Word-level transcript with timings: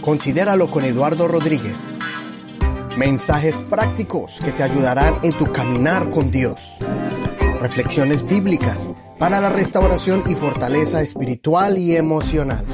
Considéralo 0.00 0.70
con 0.70 0.84
Eduardo 0.84 1.28
Rodríguez. 1.28 1.94
Mensajes 2.96 3.62
prácticos 3.62 4.40
que 4.44 4.52
te 4.52 4.62
ayudarán 4.62 5.18
en 5.22 5.32
tu 5.32 5.50
caminar 5.52 6.10
con 6.10 6.30
Dios. 6.30 6.78
Reflexiones 7.60 8.24
bíblicas 8.24 8.88
para 9.18 9.40
la 9.40 9.48
restauración 9.48 10.24
y 10.26 10.34
fortaleza 10.34 11.00
espiritual 11.00 11.78
y 11.78 11.96
emocional. 11.96 12.64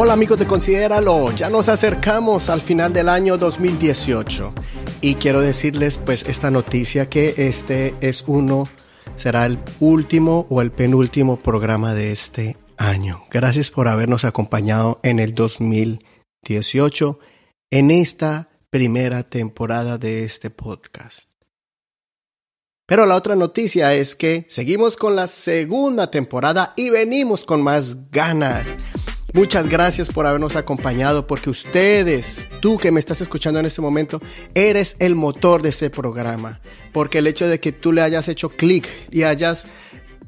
Hola 0.00 0.12
amigos 0.12 0.38
de 0.38 0.46
Considéralo, 0.46 1.32
ya 1.32 1.50
nos 1.50 1.68
acercamos 1.68 2.50
al 2.50 2.60
final 2.60 2.92
del 2.92 3.08
año 3.08 3.36
2018 3.36 4.52
y 5.00 5.16
quiero 5.16 5.40
decirles 5.40 5.98
pues 5.98 6.24
esta 6.28 6.50
noticia 6.50 7.08
que 7.08 7.34
este 7.36 7.94
es 8.00 8.22
uno, 8.26 8.68
será 9.18 9.46
el 9.46 9.58
último 9.80 10.46
o 10.48 10.62
el 10.62 10.70
penúltimo 10.70 11.36
programa 11.38 11.92
de 11.92 12.12
este 12.12 12.56
año. 12.76 13.24
Gracias 13.30 13.70
por 13.70 13.88
habernos 13.88 14.24
acompañado 14.24 15.00
en 15.02 15.18
el 15.18 15.34
2018 15.34 17.18
en 17.70 17.90
esta 17.90 18.48
primera 18.70 19.24
temporada 19.24 19.98
de 19.98 20.24
este 20.24 20.50
podcast. 20.50 21.28
Pero 22.86 23.04
la 23.04 23.16
otra 23.16 23.36
noticia 23.36 23.92
es 23.92 24.14
que 24.16 24.46
seguimos 24.48 24.96
con 24.96 25.14
la 25.14 25.26
segunda 25.26 26.10
temporada 26.10 26.72
y 26.76 26.88
venimos 26.88 27.44
con 27.44 27.62
más 27.62 28.10
ganas. 28.10 28.74
Muchas 29.34 29.68
gracias 29.68 30.08
por 30.08 30.26
habernos 30.26 30.56
acompañado 30.56 31.26
porque 31.26 31.50
ustedes, 31.50 32.48
tú 32.60 32.78
que 32.78 32.90
me 32.90 32.98
estás 32.98 33.20
escuchando 33.20 33.60
en 33.60 33.66
este 33.66 33.82
momento, 33.82 34.22
eres 34.54 34.96
el 35.00 35.14
motor 35.14 35.60
de 35.60 35.68
este 35.68 35.90
programa. 35.90 36.60
Porque 36.92 37.18
el 37.18 37.26
hecho 37.26 37.46
de 37.46 37.60
que 37.60 37.72
tú 37.72 37.92
le 37.92 38.00
hayas 38.00 38.28
hecho 38.28 38.48
clic 38.48 38.88
y 39.10 39.24
hayas 39.24 39.66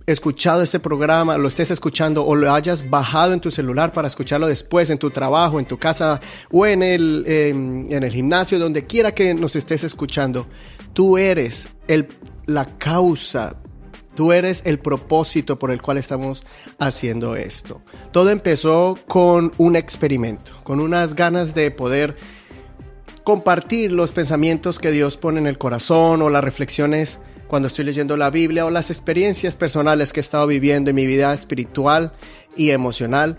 escuchado 0.06 0.62
este 0.62 0.80
programa, 0.80 1.38
lo 1.38 1.48
estés 1.48 1.70
escuchando 1.70 2.26
o 2.26 2.34
lo 2.34 2.52
hayas 2.52 2.90
bajado 2.90 3.32
en 3.32 3.40
tu 3.40 3.50
celular 3.50 3.92
para 3.92 4.08
escucharlo 4.08 4.46
después 4.46 4.90
en 4.90 4.98
tu 4.98 5.10
trabajo, 5.10 5.58
en 5.58 5.66
tu 5.66 5.78
casa 5.78 6.20
o 6.50 6.66
en 6.66 6.82
el, 6.82 7.24
en 7.26 8.02
el 8.02 8.12
gimnasio, 8.12 8.58
donde 8.58 8.86
quiera 8.86 9.12
que 9.12 9.32
nos 9.32 9.56
estés 9.56 9.82
escuchando, 9.82 10.46
tú 10.92 11.16
eres 11.16 11.68
el, 11.88 12.06
la 12.46 12.76
causa 12.76 13.56
Tú 14.20 14.34
eres 14.34 14.60
el 14.66 14.78
propósito 14.78 15.58
por 15.58 15.70
el 15.70 15.80
cual 15.80 15.96
estamos 15.96 16.44
haciendo 16.78 17.36
esto. 17.36 17.80
Todo 18.12 18.28
empezó 18.28 18.98
con 19.06 19.50
un 19.56 19.76
experimento, 19.76 20.52
con 20.62 20.78
unas 20.78 21.14
ganas 21.14 21.54
de 21.54 21.70
poder 21.70 22.18
compartir 23.24 23.92
los 23.92 24.12
pensamientos 24.12 24.78
que 24.78 24.90
Dios 24.90 25.16
pone 25.16 25.40
en 25.40 25.46
el 25.46 25.56
corazón 25.56 26.20
o 26.20 26.28
las 26.28 26.44
reflexiones 26.44 27.18
cuando 27.48 27.68
estoy 27.68 27.86
leyendo 27.86 28.18
la 28.18 28.28
Biblia 28.28 28.66
o 28.66 28.70
las 28.70 28.90
experiencias 28.90 29.56
personales 29.56 30.12
que 30.12 30.20
he 30.20 30.22
estado 30.22 30.46
viviendo 30.46 30.90
en 30.90 30.96
mi 30.96 31.06
vida 31.06 31.32
espiritual 31.32 32.12
y 32.58 32.72
emocional. 32.72 33.38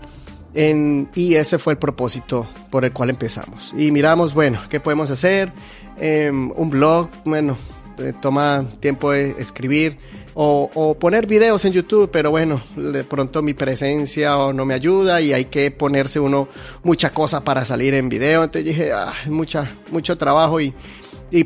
y 0.52 1.34
ese 1.36 1.60
fue 1.60 1.74
el 1.74 1.78
propósito 1.78 2.44
por 2.72 2.84
el 2.84 2.92
cual 2.92 3.10
empezamos. 3.10 3.72
Y 3.78 3.92
miramos, 3.92 4.34
bueno, 4.34 4.58
¿qué 4.68 4.80
podemos 4.80 5.12
hacer? 5.12 5.52
Em, 5.96 6.50
un 6.56 6.70
blog, 6.70 7.08
bueno, 7.24 7.56
eh, 7.98 8.12
toma 8.20 8.66
tiempo 8.80 9.12
de 9.12 9.36
escribir 9.38 9.96
o, 10.34 10.96
poner 10.98 11.26
videos 11.26 11.64
en 11.64 11.72
YouTube, 11.72 12.10
pero 12.10 12.30
bueno, 12.30 12.60
de 12.76 13.04
pronto 13.04 13.42
mi 13.42 13.54
presencia 13.54 14.34
no 14.52 14.64
me 14.64 14.74
ayuda 14.74 15.20
y 15.20 15.32
hay 15.32 15.46
que 15.46 15.70
ponerse 15.70 16.20
uno 16.20 16.48
mucha 16.82 17.12
cosa 17.12 17.42
para 17.42 17.64
salir 17.64 17.94
en 17.94 18.08
video. 18.08 18.44
Entonces 18.44 18.64
dije, 18.64 18.92
ah, 18.92 19.12
mucha, 19.26 19.70
mucho 19.90 20.16
trabajo 20.16 20.60
y, 20.60 20.74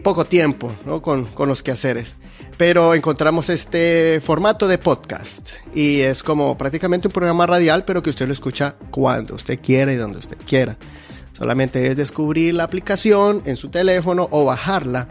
poco 0.02 0.24
tiempo 0.24 0.72
¿no? 0.84 1.00
con, 1.00 1.26
con 1.26 1.48
los 1.48 1.62
quehaceres. 1.62 2.16
Pero 2.56 2.94
encontramos 2.94 3.50
este 3.50 4.20
formato 4.20 4.66
de 4.66 4.78
podcast 4.78 5.50
y 5.74 6.00
es 6.00 6.22
como 6.22 6.56
prácticamente 6.56 7.08
un 7.08 7.12
programa 7.12 7.46
radial, 7.46 7.84
pero 7.84 8.02
que 8.02 8.10
usted 8.10 8.26
lo 8.26 8.32
escucha 8.32 8.76
cuando 8.90 9.34
usted 9.34 9.60
quiera 9.60 9.92
y 9.92 9.96
donde 9.96 10.18
usted 10.18 10.38
quiera. 10.46 10.76
Solamente 11.32 11.86
es 11.86 11.96
descubrir 11.96 12.54
la 12.54 12.64
aplicación 12.64 13.42
en 13.44 13.56
su 13.56 13.68
teléfono 13.68 14.26
o 14.30 14.46
bajarla 14.46 15.08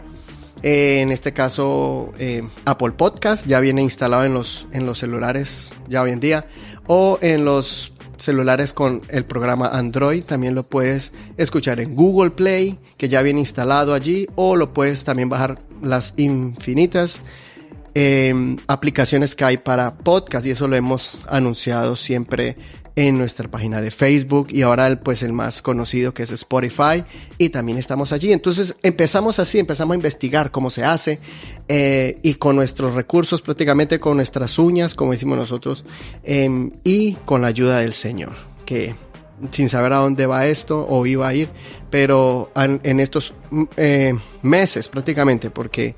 eh, 0.62 1.00
en 1.00 1.12
este 1.12 1.32
caso, 1.32 2.12
eh, 2.18 2.42
Apple 2.64 2.92
Podcast 2.92 3.46
ya 3.46 3.60
viene 3.60 3.82
instalado 3.82 4.24
en 4.24 4.34
los, 4.34 4.66
en 4.72 4.86
los 4.86 4.98
celulares 4.98 5.72
ya 5.88 6.02
hoy 6.02 6.12
en 6.12 6.20
día. 6.20 6.46
O 6.86 7.18
en 7.20 7.44
los 7.44 7.92
celulares 8.18 8.72
con 8.72 9.02
el 9.08 9.24
programa 9.24 9.68
Android. 9.68 10.24
También 10.24 10.54
lo 10.54 10.62
puedes 10.62 11.12
escuchar 11.36 11.80
en 11.80 11.94
Google 11.94 12.30
Play, 12.30 12.78
que 12.96 13.08
ya 13.08 13.22
viene 13.22 13.40
instalado 13.40 13.94
allí. 13.94 14.26
O 14.34 14.56
lo 14.56 14.72
puedes 14.72 15.04
también 15.04 15.28
bajar 15.28 15.58
las 15.82 16.14
infinitas 16.16 17.22
em, 17.94 18.56
aplicaciones 18.66 19.34
que 19.34 19.44
hay 19.44 19.56
para 19.58 19.98
podcast. 19.98 20.46
Y 20.46 20.50
eso 20.50 20.68
lo 20.68 20.76
hemos 20.76 21.20
anunciado 21.28 21.96
siempre 21.96 22.56
en 22.96 23.18
nuestra 23.18 23.48
página 23.50 23.82
de 23.82 23.90
Facebook 23.90 24.48
y 24.50 24.62
ahora 24.62 24.86
el, 24.86 24.98
pues 24.98 25.22
el 25.22 25.34
más 25.34 25.60
conocido 25.60 26.14
que 26.14 26.22
es 26.22 26.30
Spotify 26.30 27.04
y 27.36 27.50
también 27.50 27.76
estamos 27.76 28.10
allí. 28.10 28.32
Entonces 28.32 28.74
empezamos 28.82 29.38
así, 29.38 29.58
empezamos 29.58 29.94
a 29.94 29.96
investigar 29.96 30.50
cómo 30.50 30.70
se 30.70 30.82
hace 30.82 31.20
eh, 31.68 32.18
y 32.22 32.34
con 32.34 32.56
nuestros 32.56 32.94
recursos, 32.94 33.42
prácticamente 33.42 34.00
con 34.00 34.16
nuestras 34.16 34.58
uñas, 34.58 34.94
como 34.94 35.12
decimos 35.12 35.36
nosotros, 35.36 35.84
em, 36.24 36.72
y 36.84 37.12
con 37.26 37.42
la 37.42 37.48
ayuda 37.48 37.80
del 37.80 37.92
Señor, 37.92 38.32
que 38.64 38.94
sin 39.50 39.68
saber 39.68 39.92
a 39.92 39.96
dónde 39.96 40.24
va 40.24 40.46
esto 40.46 40.86
o 40.88 41.04
iba 41.04 41.28
a 41.28 41.34
ir, 41.34 41.50
pero 41.90 42.50
en, 42.56 43.00
estos 43.00 43.34
mm, 43.50 43.64
eh, 43.76 44.18
meses 44.40 44.88
prácticamente, 44.88 45.50
porque 45.50 45.94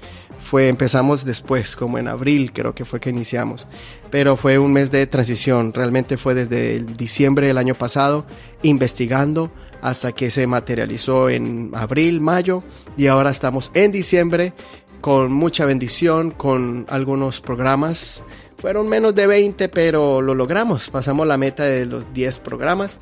fue, 0.49 0.69
empezamos 0.69 1.27
después, 1.27 1.77
como 1.77 1.99
en 1.99 2.09
abril 2.09 2.53
creo 2.55 2.75
que 2.75 2.87
fue 2.87 3.01
que 3.01 3.11
iniciamos, 3.11 3.69
pero 4.11 4.35
fue 4.35 4.59
un 4.59 4.73
mes 4.73 4.91
de 4.91 5.07
transición, 5.07 5.75
realmente 5.75 6.17
fue 6.17 6.35
desde 6.35 6.77
el 6.77 6.97
diciembre 6.97 7.49
del 7.49 7.59
año 7.59 7.75
pasado 7.75 8.27
investigando 8.63 9.53
hasta 9.83 10.13
que 10.13 10.31
se 10.31 10.47
materializó 10.47 11.29
en 11.29 11.71
abril, 11.75 12.23
mayo 12.23 12.63
y 12.97 13.09
ahora 13.09 13.31
estamos 13.31 13.71
en 13.75 13.93
diciembre 13.93 14.55
con 15.03 15.33
mucha 15.33 15.67
bendición, 15.67 16.31
con 16.31 16.87
algunos 16.89 17.43
programas. 17.43 18.25
Fueron 18.57 18.89
menos 18.89 19.15
de 19.15 19.27
20, 19.27 19.69
pero 19.69 20.21
lo 20.23 20.35
logramos. 20.35 20.91
Pasamos 20.91 21.27
la 21.27 21.37
meta 21.37 21.65
de 21.65 21.85
los 21.85 22.13
10 22.13 22.41
programas 22.41 22.99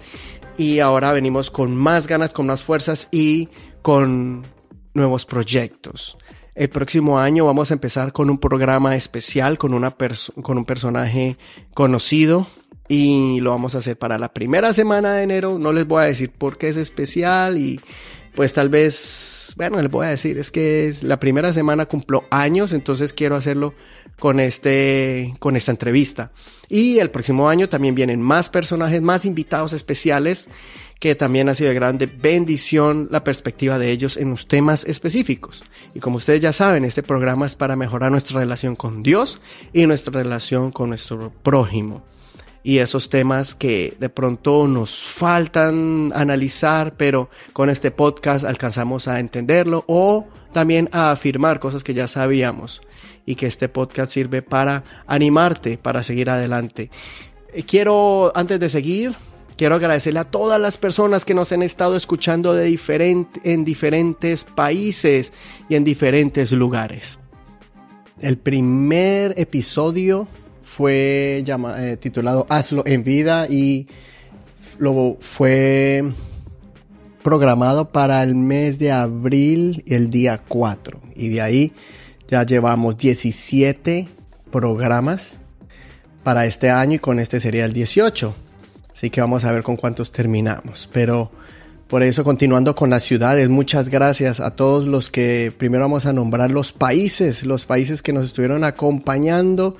y 0.58 0.80
ahora 0.80 1.12
venimos 1.12 1.50
con 1.50 1.76
más 1.76 2.08
ganas, 2.08 2.32
con 2.32 2.46
más 2.46 2.62
fuerzas 2.62 3.08
y 3.12 3.48
con 3.82 4.44
nuevos 4.94 5.24
proyectos. 5.24 6.18
El 6.56 6.70
próximo 6.70 7.18
año 7.18 7.44
vamos 7.44 7.70
a 7.70 7.74
empezar 7.74 8.14
con 8.14 8.30
un 8.30 8.38
programa 8.38 8.96
especial, 8.96 9.58
con, 9.58 9.74
una 9.74 9.90
con 9.90 10.56
un 10.56 10.64
personaje 10.64 11.36
conocido 11.74 12.46
y 12.88 13.40
lo 13.40 13.50
vamos 13.50 13.74
a 13.74 13.78
hacer 13.78 13.98
para 13.98 14.16
la 14.16 14.32
primera 14.32 14.72
semana 14.72 15.12
de 15.12 15.24
enero. 15.24 15.58
No 15.58 15.74
les 15.74 15.86
voy 15.86 16.02
a 16.02 16.06
decir 16.06 16.30
por 16.30 16.56
qué 16.56 16.68
es 16.68 16.78
especial 16.78 17.58
y 17.58 17.78
pues 18.34 18.54
tal 18.54 18.70
vez, 18.70 19.52
bueno, 19.58 19.82
les 19.82 19.90
voy 19.90 20.06
a 20.06 20.10
decir, 20.10 20.38
es 20.38 20.50
que 20.50 20.88
es 20.88 21.02
la 21.02 21.20
primera 21.20 21.52
semana 21.52 21.84
cumplo 21.84 22.24
años, 22.30 22.72
entonces 22.72 23.12
quiero 23.12 23.36
hacerlo 23.36 23.74
con 24.18 24.40
este 24.40 25.34
con 25.38 25.56
esta 25.56 25.72
entrevista. 25.72 26.32
Y 26.70 27.00
el 27.00 27.10
próximo 27.10 27.50
año 27.50 27.68
también 27.68 27.94
vienen 27.94 28.22
más 28.22 28.48
personajes, 28.48 29.02
más 29.02 29.26
invitados 29.26 29.74
especiales 29.74 30.48
que 30.98 31.14
también 31.14 31.48
ha 31.48 31.54
sido 31.54 31.68
de 31.68 31.74
grande 31.74 32.06
bendición 32.06 33.08
la 33.10 33.22
perspectiva 33.22 33.78
de 33.78 33.90
ellos 33.90 34.16
en 34.16 34.30
los 34.30 34.48
temas 34.48 34.84
específicos. 34.84 35.64
Y 35.94 36.00
como 36.00 36.16
ustedes 36.16 36.40
ya 36.40 36.52
saben, 36.52 36.84
este 36.84 37.02
programa 37.02 37.46
es 37.46 37.56
para 37.56 37.76
mejorar 37.76 38.10
nuestra 38.10 38.40
relación 38.40 38.76
con 38.76 39.02
Dios 39.02 39.40
y 39.72 39.86
nuestra 39.86 40.12
relación 40.12 40.70
con 40.70 40.90
nuestro 40.90 41.32
prójimo. 41.42 42.04
Y 42.62 42.78
esos 42.78 43.10
temas 43.10 43.54
que 43.54 43.96
de 44.00 44.08
pronto 44.08 44.66
nos 44.66 44.90
faltan 45.00 46.12
analizar, 46.14 46.96
pero 46.96 47.30
con 47.52 47.70
este 47.70 47.92
podcast 47.92 48.44
alcanzamos 48.44 49.06
a 49.06 49.20
entenderlo 49.20 49.84
o 49.86 50.26
también 50.52 50.88
a 50.90 51.12
afirmar 51.12 51.60
cosas 51.60 51.84
que 51.84 51.94
ya 51.94 52.08
sabíamos 52.08 52.80
y 53.24 53.34
que 53.34 53.46
este 53.46 53.68
podcast 53.68 54.12
sirve 54.12 54.42
para 54.42 54.82
animarte, 55.06 55.78
para 55.78 56.02
seguir 56.02 56.30
adelante. 56.30 56.90
Eh, 57.52 57.62
quiero, 57.62 58.32
antes 58.34 58.58
de 58.58 58.68
seguir, 58.68 59.14
Quiero 59.56 59.76
agradecerle 59.76 60.20
a 60.20 60.24
todas 60.24 60.60
las 60.60 60.76
personas 60.76 61.24
que 61.24 61.32
nos 61.32 61.50
han 61.50 61.62
estado 61.62 61.96
escuchando 61.96 62.52
de 62.52 62.78
en 63.42 63.64
diferentes 63.64 64.44
países 64.44 65.32
y 65.70 65.76
en 65.76 65.84
diferentes 65.84 66.52
lugares. 66.52 67.20
El 68.20 68.36
primer 68.36 69.34
episodio 69.38 70.28
fue 70.60 71.42
eh, 71.46 71.96
titulado 71.98 72.46
Hazlo 72.50 72.82
en 72.86 73.02
vida 73.02 73.46
y 73.48 73.88
lo 74.78 75.16
fue 75.20 76.04
programado 77.22 77.90
para 77.92 78.22
el 78.22 78.34
mes 78.34 78.78
de 78.78 78.92
abril 78.92 79.82
el 79.86 80.10
día 80.10 80.42
4. 80.46 81.00
Y 81.14 81.28
de 81.28 81.40
ahí 81.40 81.72
ya 82.28 82.42
llevamos 82.44 82.98
17 82.98 84.06
programas 84.50 85.40
para 86.22 86.44
este 86.44 86.70
año 86.70 86.96
y 86.96 86.98
con 86.98 87.20
este 87.20 87.40
sería 87.40 87.64
el 87.64 87.72
18. 87.72 88.45
Así 88.96 89.10
que 89.10 89.20
vamos 89.20 89.44
a 89.44 89.52
ver 89.52 89.62
con 89.62 89.76
cuántos 89.76 90.10
terminamos. 90.10 90.88
Pero 90.90 91.30
por 91.86 92.02
eso, 92.02 92.24
continuando 92.24 92.74
con 92.74 92.88
las 92.88 93.02
ciudades, 93.02 93.50
muchas 93.50 93.90
gracias 93.90 94.40
a 94.40 94.52
todos 94.52 94.86
los 94.86 95.10
que 95.10 95.52
primero 95.54 95.84
vamos 95.84 96.06
a 96.06 96.14
nombrar 96.14 96.50
los 96.50 96.72
países, 96.72 97.44
los 97.44 97.66
países 97.66 98.00
que 98.00 98.14
nos 98.14 98.24
estuvieron 98.24 98.64
acompañando 98.64 99.76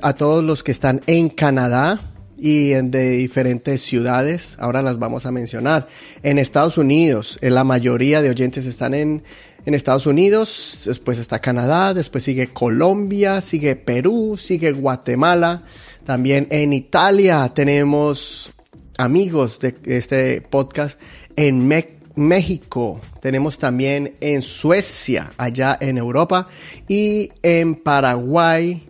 a 0.00 0.12
todos 0.14 0.42
los 0.42 0.62
que 0.62 0.72
están 0.72 1.02
en 1.06 1.28
Canadá 1.28 2.00
y 2.38 2.70
de 2.70 3.10
diferentes 3.10 3.82
ciudades, 3.82 4.56
ahora 4.58 4.80
las 4.80 4.98
vamos 4.98 5.26
a 5.26 5.30
mencionar. 5.30 5.86
En 6.22 6.38
Estados 6.38 6.78
Unidos, 6.78 7.38
la 7.42 7.62
mayoría 7.62 8.22
de 8.22 8.30
oyentes 8.30 8.64
están 8.64 8.94
en, 8.94 9.22
en 9.66 9.74
Estados 9.74 10.06
Unidos, 10.06 10.84
después 10.86 11.18
está 11.18 11.40
Canadá, 11.40 11.92
después 11.92 12.24
sigue 12.24 12.46
Colombia, 12.54 13.42
sigue 13.42 13.76
Perú, 13.76 14.38
sigue 14.38 14.72
Guatemala, 14.72 15.64
también 16.08 16.48
en 16.48 16.72
Italia 16.72 17.52
tenemos 17.54 18.50
amigos 18.96 19.60
de 19.60 19.76
este 19.84 20.40
podcast, 20.40 20.98
en 21.36 21.68
México, 22.16 22.98
tenemos 23.20 23.58
también 23.58 24.14
en 24.22 24.40
Suecia, 24.40 25.30
allá 25.36 25.76
en 25.78 25.98
Europa, 25.98 26.46
y 26.88 27.30
en 27.42 27.74
Paraguay, 27.74 28.88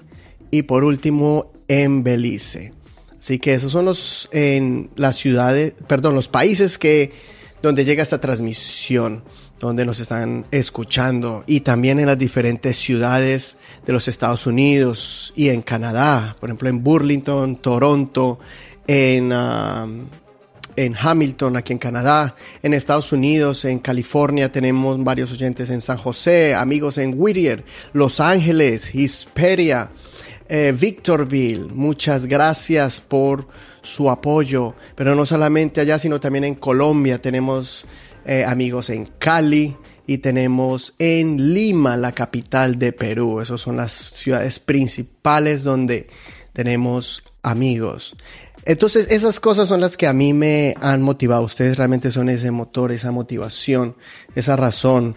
y 0.53 0.63
por 0.63 0.85
último 0.85 1.51
en 1.67 2.05
Belice. 2.05 2.73
Así 3.19 3.41
que 3.41 3.55
esos 3.55 3.73
son 3.73 3.87
los 3.87 4.29
en 4.31 4.89
las 4.95 5.17
ciudades, 5.17 5.75
perdón, 5.89 6.15
los 6.15 6.29
países 6.29 6.79
que 6.79 7.11
donde 7.61 7.85
llega 7.85 8.05
esta 8.05 8.21
transmisión, 8.21 9.25
donde 9.61 9.85
nos 9.85 10.01
están 10.01 10.47
escuchando 10.51 11.45
y 11.47 11.61
también 11.61 12.01
en 12.01 12.07
las 12.07 12.19
diferentes 12.19 12.77
ciudades 12.77 13.59
de 13.87 13.93
los 13.93 14.09
Estados 14.09 14.47
Unidos 14.47 15.33
y 15.37 15.49
en 15.49 15.63
Canadá, 15.63 16.37
por 16.39 16.49
ejemplo 16.49 16.69
en 16.69 16.83
Burlington, 16.83 17.57
Toronto, 17.57 18.39
en 18.87 19.33
um, 19.33 20.07
en 20.79 20.95
Hamilton, 20.97 21.57
aquí 21.57 21.73
en 21.73 21.81
Canadá, 21.81 22.37
en 22.63 22.73
Estados 22.73 23.11
Unidos, 23.11 23.65
en 23.65 23.81
California, 23.81 24.53
tenemos 24.53 25.03
varios 25.03 25.33
oyentes 25.33 25.71
en 25.71 25.81
San 25.81 25.99
José, 25.99 26.55
amigos 26.55 26.99
en 26.99 27.15
Whittier, 27.17 27.65
Los 27.93 28.21
Ángeles, 28.21 28.95
Hisperia, 28.95 29.91
eh, 30.49 30.73
Victorville. 30.79 31.67
Muchas 31.75 32.27
gracias 32.27 33.01
por 33.01 33.49
su 33.83 34.09
apoyo, 34.09 34.75
pero 34.95 35.17
no 35.17 35.27
solamente 35.27 35.81
allá, 35.81 35.99
sino 35.99 36.21
también 36.21 36.45
en 36.45 36.55
Colombia. 36.55 37.21
Tenemos 37.21 37.85
eh, 38.25 38.45
amigos 38.45 38.91
en 38.91 39.07
Cali, 39.07 39.77
y 40.09 40.19
tenemos 40.19 40.95
en 40.99 41.53
Lima, 41.53 41.99
la 41.99 42.13
capital 42.13 42.79
de 42.79 42.93
Perú. 42.93 43.43
Esas 43.43 43.61
son 43.61 43.77
las 43.77 43.93
ciudades 43.93 44.59
principales 44.59 45.65
donde 45.65 46.09
tenemos 46.55 47.23
amigos. 47.43 48.17
Entonces, 48.65 49.09
esas 49.11 49.39
cosas 49.39 49.69
son 49.69 49.83
las 49.83 49.99
que 49.99 50.07
a 50.07 50.15
mí 50.15 50.33
me 50.33 50.75
han 50.81 51.03
motivado. 51.03 51.43
Ustedes 51.43 51.77
realmente 51.77 52.11
son 52.11 52.31
ese 52.31 52.51
motor, 52.51 52.91
esa 52.91 53.11
motivación, 53.11 53.97
esa 54.35 54.57
razón 54.57 55.15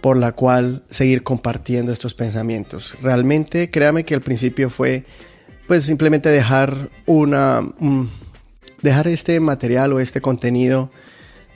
por 0.00 0.16
la 0.16 0.32
cual 0.32 0.82
seguir 0.90 1.22
compartiendo 1.22 1.92
estos 1.92 2.14
pensamientos. 2.14 2.96
Realmente, 3.00 3.70
créame 3.70 4.04
que 4.04 4.14
al 4.14 4.22
principio 4.22 4.70
fue, 4.70 5.04
pues, 5.68 5.84
simplemente 5.84 6.28
dejar 6.30 6.90
una, 7.06 7.62
dejar 8.82 9.06
este 9.06 9.38
material 9.38 9.92
o 9.92 10.00
este 10.00 10.20
contenido 10.20 10.90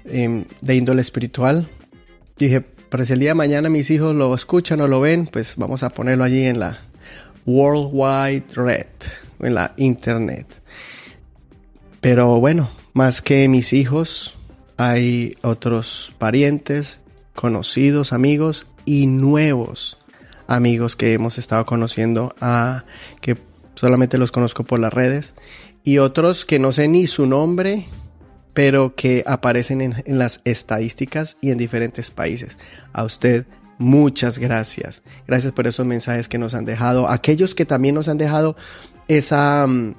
em, 0.07 0.45
de 0.61 0.75
índole 0.75 1.01
espiritual. 1.01 1.69
Dije, 2.39 2.61
para 2.61 3.05
si 3.05 3.13
el 3.13 3.21
día 3.21 3.31
de 3.31 3.35
mañana 3.35 3.69
mis 3.69 3.91
hijos 3.91 4.15
lo 4.15 4.35
escuchan 4.35 4.81
o 4.81 4.89
lo 4.89 5.01
ven, 5.01 5.27
pues 5.27 5.55
vamos 5.57 5.83
a 5.83 5.91
ponerlo 5.91 6.25
allí 6.25 6.45
en 6.45 6.59
la 6.59 6.79
World 7.47 7.91
Wide 7.93 8.45
Red, 8.55 8.87
en 9.41 9.55
la 9.55 9.73
Internet. 9.77 10.47
Pero 12.01 12.39
bueno, 12.41 12.71
más 12.93 13.23
que 13.23 13.49
mis 13.49 13.73
hijos, 13.73 14.35
hay 14.77 15.37
otros 15.43 16.13
parientes, 16.19 17.01
conocidos, 17.35 18.13
amigos 18.13 18.67
y 18.85 19.07
nuevos 19.07 19.99
amigos 20.47 20.97
que 20.97 21.13
hemos 21.13 21.39
estado 21.39 21.67
conociendo, 21.67 22.35
a, 22.41 22.85
que 23.21 23.37
solamente 23.75 24.19
los 24.19 24.33
conozco 24.33 24.65
por 24.65 24.81
las 24.81 24.93
redes, 24.93 25.35
y 25.85 25.99
otros 25.99 26.45
que 26.45 26.59
no 26.59 26.73
sé 26.73 26.89
ni 26.89 27.07
su 27.07 27.27
nombre, 27.27 27.87
pero 28.57 28.95
que 28.95 29.23
aparecen 29.27 29.83
en, 29.83 30.19
las 30.19 30.41
estadísticas 30.47 31.37
y 31.43 31.51
en 31.51 31.59
diferentes 31.59 32.11
países. 32.11 32.57
A 32.95 33.05
usted 33.05 33.45
muchas 33.77 34.39
gracias. 34.39 35.03
Gracias 35.27 35.53
por 35.53 35.67
esos 35.67 35.85
mensajes 35.85 36.27
que 36.27 36.39
nos 36.39 36.55
han 36.55 36.65
dejado. 36.65 37.11
Aquellos 37.11 37.55
que 37.55 37.67
también 37.67 37.95
nos 37.95 38.09
han 38.09 38.17
dejado 38.17 38.57
mm, 39.09 39.91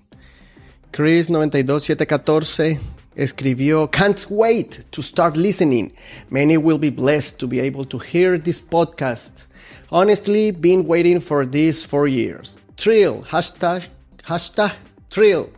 Chris 0.90 1.28
92714 1.28 2.93
escribió, 3.16 3.90
Can't 3.90 4.26
wait 4.30 4.84
to 4.90 5.02
start 5.02 5.36
listening. 5.36 5.92
Many 6.30 6.56
will 6.56 6.78
be 6.78 6.90
blessed 6.90 7.38
to 7.38 7.48
be 7.48 7.60
able 7.60 7.84
to 7.86 7.98
hear 7.98 8.38
this 8.38 8.60
podcast. 8.60 9.46
Honestly, 9.90 10.50
been 10.50 10.86
waiting 10.86 11.20
for 11.20 11.46
this 11.46 11.84
for 11.84 12.08
years. 12.08 12.58
Trill, 12.76 13.22
hashtag, 13.22 13.84
hashtag 14.24 14.72
Trill. 15.10 15.50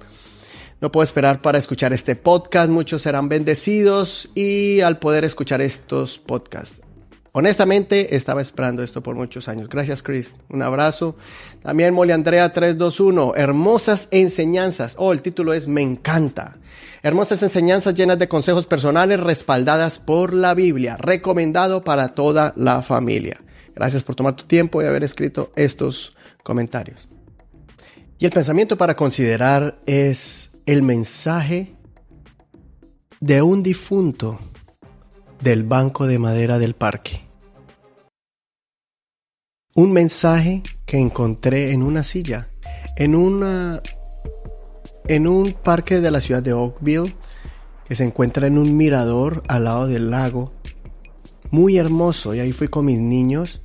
No 0.81 0.93
puedo 0.93 1.05
esperar 1.05 1.41
para 1.41 1.59
escuchar 1.59 1.93
este 1.93 2.17
podcast. 2.17 2.69
Muchos 2.69 3.03
serán 3.03 3.29
bendecidos 3.29 4.29
y 4.35 4.81
al 4.83 4.99
poder 4.99 5.25
escuchar 5.25 5.63
estos 5.63 6.19
podcasts. 6.19 6.86
Honestamente, 7.39 8.17
estaba 8.17 8.41
esperando 8.41 8.83
esto 8.83 9.03
por 9.03 9.15
muchos 9.15 9.47
años. 9.47 9.69
Gracias, 9.69 10.03
Chris. 10.03 10.33
Un 10.49 10.63
abrazo. 10.63 11.17
También 11.63 11.93
Mole 11.93 12.15
Andrea 12.15 12.51
321. 12.51 13.35
Hermosas 13.37 14.09
enseñanzas. 14.11 14.95
Oh, 14.99 15.13
el 15.13 15.21
título 15.21 15.53
es 15.53 15.69
Me 15.69 15.83
encanta. 15.83 16.57
Hermosas 17.03 17.43
enseñanzas 17.43 17.93
llenas 17.93 18.19
de 18.19 18.27
consejos 18.27 18.65
personales 18.65 19.21
respaldadas 19.21 19.99
por 19.99 20.33
la 20.33 20.55
Biblia. 20.55 20.97
Recomendado 20.97 21.85
para 21.85 22.09
toda 22.09 22.55
la 22.57 22.81
familia. 22.81 23.39
Gracias 23.75 24.03
por 24.03 24.15
tomar 24.15 24.35
tu 24.35 24.45
tiempo 24.45 24.81
y 24.81 24.87
haber 24.87 25.05
escrito 25.05 25.53
estos 25.57 26.17
comentarios. 26.43 27.07
Y 28.19 28.25
el 28.25 28.33
pensamiento 28.33 28.79
para 28.79 28.97
considerar 28.97 29.79
es 29.85 30.53
el 30.65 30.83
mensaje 30.83 31.75
de 33.21 33.43
un 33.43 33.63
difunto 33.63 34.39
del 35.43 35.65
banco 35.65 36.07
de 36.07 36.19
madera 36.19 36.59
del 36.59 36.75
parque. 36.75 37.26
Un 39.77 39.93
mensaje 39.93 40.63
que 40.87 40.99
encontré 40.99 41.73
en 41.73 41.83
una 41.83 42.03
silla, 42.03 42.49
en 42.97 43.15
una 43.15 43.83
en 45.07 45.27
un 45.27 45.53
parque 45.53 46.01
de 46.01 46.11
la 46.11 46.23
ciudad 46.23 46.43
de 46.43 46.55
Oakville 46.55 47.15
que 47.87 47.95
se 47.95 48.05
encuentra 48.05 48.47
en 48.47 48.57
un 48.57 48.75
mirador 48.75 49.43
al 49.49 49.65
lado 49.65 49.87
del 49.87 50.11
lago. 50.11 50.55
Muy 51.51 51.77
hermoso 51.77 52.35
y 52.35 52.41
ahí 52.41 52.53
fui 52.53 52.69
con 52.69 52.87
mis 52.87 52.99
niños 52.99 53.61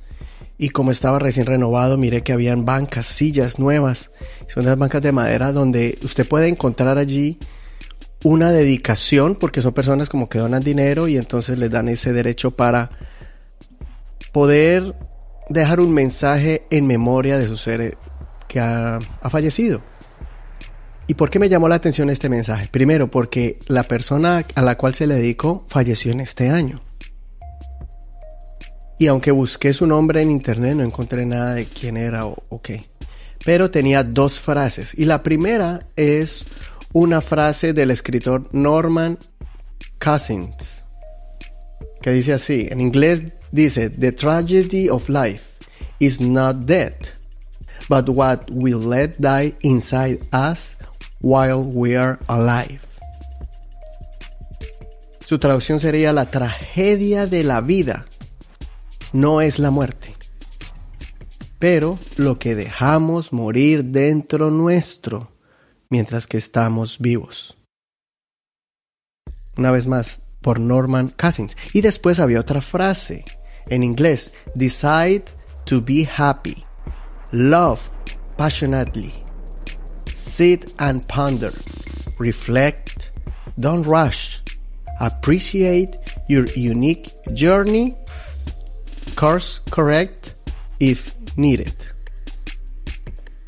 y 0.58 0.68
como 0.68 0.90
estaba 0.90 1.18
recién 1.18 1.46
renovado, 1.46 1.96
miré 1.96 2.22
que 2.22 2.34
habían 2.34 2.66
bancas, 2.66 3.06
sillas 3.06 3.58
nuevas. 3.58 4.10
Son 4.48 4.66
las 4.66 4.76
bancas 4.76 5.00
de 5.00 5.12
madera 5.12 5.50
donde 5.50 5.98
usted 6.04 6.28
puede 6.28 6.48
encontrar 6.48 6.98
allí 6.98 7.38
una 8.22 8.52
dedicación 8.52 9.34
porque 9.34 9.62
son 9.62 9.72
personas 9.72 10.10
como 10.10 10.28
que 10.28 10.38
donan 10.38 10.62
dinero 10.62 11.08
y 11.08 11.16
entonces 11.16 11.56
les 11.58 11.70
dan 11.70 11.88
ese 11.88 12.12
derecho 12.12 12.50
para 12.50 12.90
poder 14.30 14.94
dejar 15.48 15.80
un 15.80 15.92
mensaje 15.92 16.66
en 16.70 16.86
memoria 16.86 17.38
de 17.38 17.48
su 17.48 17.56
ser 17.56 17.96
que 18.48 18.60
ha, 18.60 19.00
fallecido. 19.30 19.80
¿Y 21.06 21.14
por 21.14 21.30
qué 21.30 21.38
me 21.38 21.48
llamó 21.48 21.68
la 21.68 21.74
atención 21.74 22.10
este 22.10 22.28
mensaje? 22.28 22.68
Primero, 22.70 23.10
porque 23.10 23.58
la 23.66 23.82
persona 23.82 24.44
a 24.54 24.62
la 24.62 24.76
cual 24.76 24.94
se 24.94 25.06
le 25.06 25.16
dedicó 25.16 25.64
falleció 25.68 26.12
en 26.12 26.20
este 26.20 26.48
año. 26.48 26.82
Y 28.98 29.08
aunque 29.08 29.32
busqué 29.32 29.72
su 29.72 29.86
nombre 29.86 30.22
en 30.22 30.30
internet, 30.30 30.76
no 30.76 30.84
encontré 30.84 31.26
nada 31.26 31.54
de 31.54 31.66
quién 31.66 31.96
era 31.96 32.26
o, 32.26 32.60
qué. 32.62 32.84
Pero 33.44 33.70
tenía 33.70 34.04
dos 34.04 34.38
frases. 34.38 34.94
Y 34.96 35.06
la 35.06 35.22
primera 35.22 35.80
es 35.96 36.44
una 36.92 37.20
frase 37.20 37.72
del 37.72 37.90
escritor 37.90 38.48
Norman 38.52 39.18
Cousins, 39.98 40.84
que 42.00 42.12
dice 42.12 42.32
así, 42.32 42.68
en 42.70 42.80
inglés 42.80 43.24
dice, 43.52 43.90
The 43.90 44.12
tragedy 44.12 44.88
of 44.88 45.08
life 45.08 45.56
is 46.00 46.20
not 46.20 46.66
death, 46.66 47.10
but 47.88 48.08
what 48.08 48.50
will 48.50 48.80
let 48.80 49.20
die 49.20 49.54
inside 49.62 50.20
us 50.32 50.76
while 51.20 51.62
we 51.64 51.96
are 51.96 52.18
alive. 52.28 52.80
Su 55.26 55.38
traducción 55.38 55.80
sería 55.80 56.12
la 56.12 56.26
tragedia 56.26 57.26
de 57.26 57.44
la 57.44 57.60
vida 57.60 58.04
no 59.12 59.40
es 59.40 59.58
la 59.58 59.70
muerte, 59.70 60.14
pero 61.58 61.98
lo 62.16 62.38
que 62.38 62.54
dejamos 62.54 63.32
morir 63.32 63.84
dentro 63.84 64.50
nuestro 64.50 65.30
mientras 65.90 66.26
que 66.26 66.38
estamos 66.38 66.98
vivos. 66.98 67.56
Una 69.56 69.70
vez 69.70 69.86
más, 69.86 70.22
por 70.42 70.60
Norman 70.60 71.08
Cousins. 71.08 71.56
Y 71.72 71.80
después 71.80 72.18
había 72.18 72.40
otra 72.40 72.60
frase 72.60 73.24
en 73.68 73.82
inglés, 73.82 74.32
decide 74.54 75.24
to 75.64 75.80
be 75.80 76.04
happy. 76.04 76.64
Love 77.32 77.88
passionately. 78.36 79.12
Sit 80.14 80.74
and 80.78 81.06
ponder. 81.08 81.52
Reflect. 82.18 83.10
Don't 83.58 83.84
rush. 83.84 84.40
Appreciate 85.00 85.96
your 86.28 86.46
unique 86.56 87.10
journey. 87.34 87.96
Course 89.16 89.60
correct 89.70 90.34
if 90.78 91.12
needed. 91.36 91.74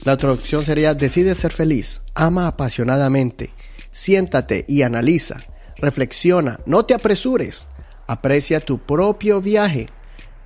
La 0.05 0.17
traducción 0.19 0.65
sería 0.65 0.95
decide 0.95 1.35
ser 1.35 1.51
feliz, 1.51 2.03
ama 2.15 2.47
apasionadamente, 2.47 3.51
siéntate 3.91 4.67
y 4.69 4.83
analiza, 4.83 5.41
reflexiona, 5.79 6.61
no 6.67 6.85
te 6.85 6.93
apresures, 6.93 7.67
aprecia 8.07 8.61
tu 8.61 8.79
propio 8.79 9.41
viaje, 9.41 9.89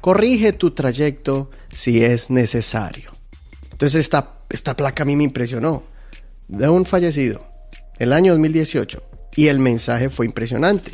corrige 0.00 0.52
tu 0.52 0.70
trayecto 0.70 1.50
si 1.70 2.04
es 2.04 2.30
necesario. 2.30 3.10
Entonces 3.72 4.00
esta, 4.00 4.40
esta 4.50 4.76
placa 4.76 5.02
a 5.02 5.06
mí 5.06 5.16
me 5.16 5.24
impresionó. 5.24 5.82
De 6.48 6.68
un 6.68 6.86
fallecido, 6.86 7.42
el 7.98 8.12
año 8.12 8.32
2018, 8.32 9.02
y 9.36 9.48
el 9.48 9.58
mensaje 9.58 10.08
fue 10.08 10.26
impresionante. 10.26 10.92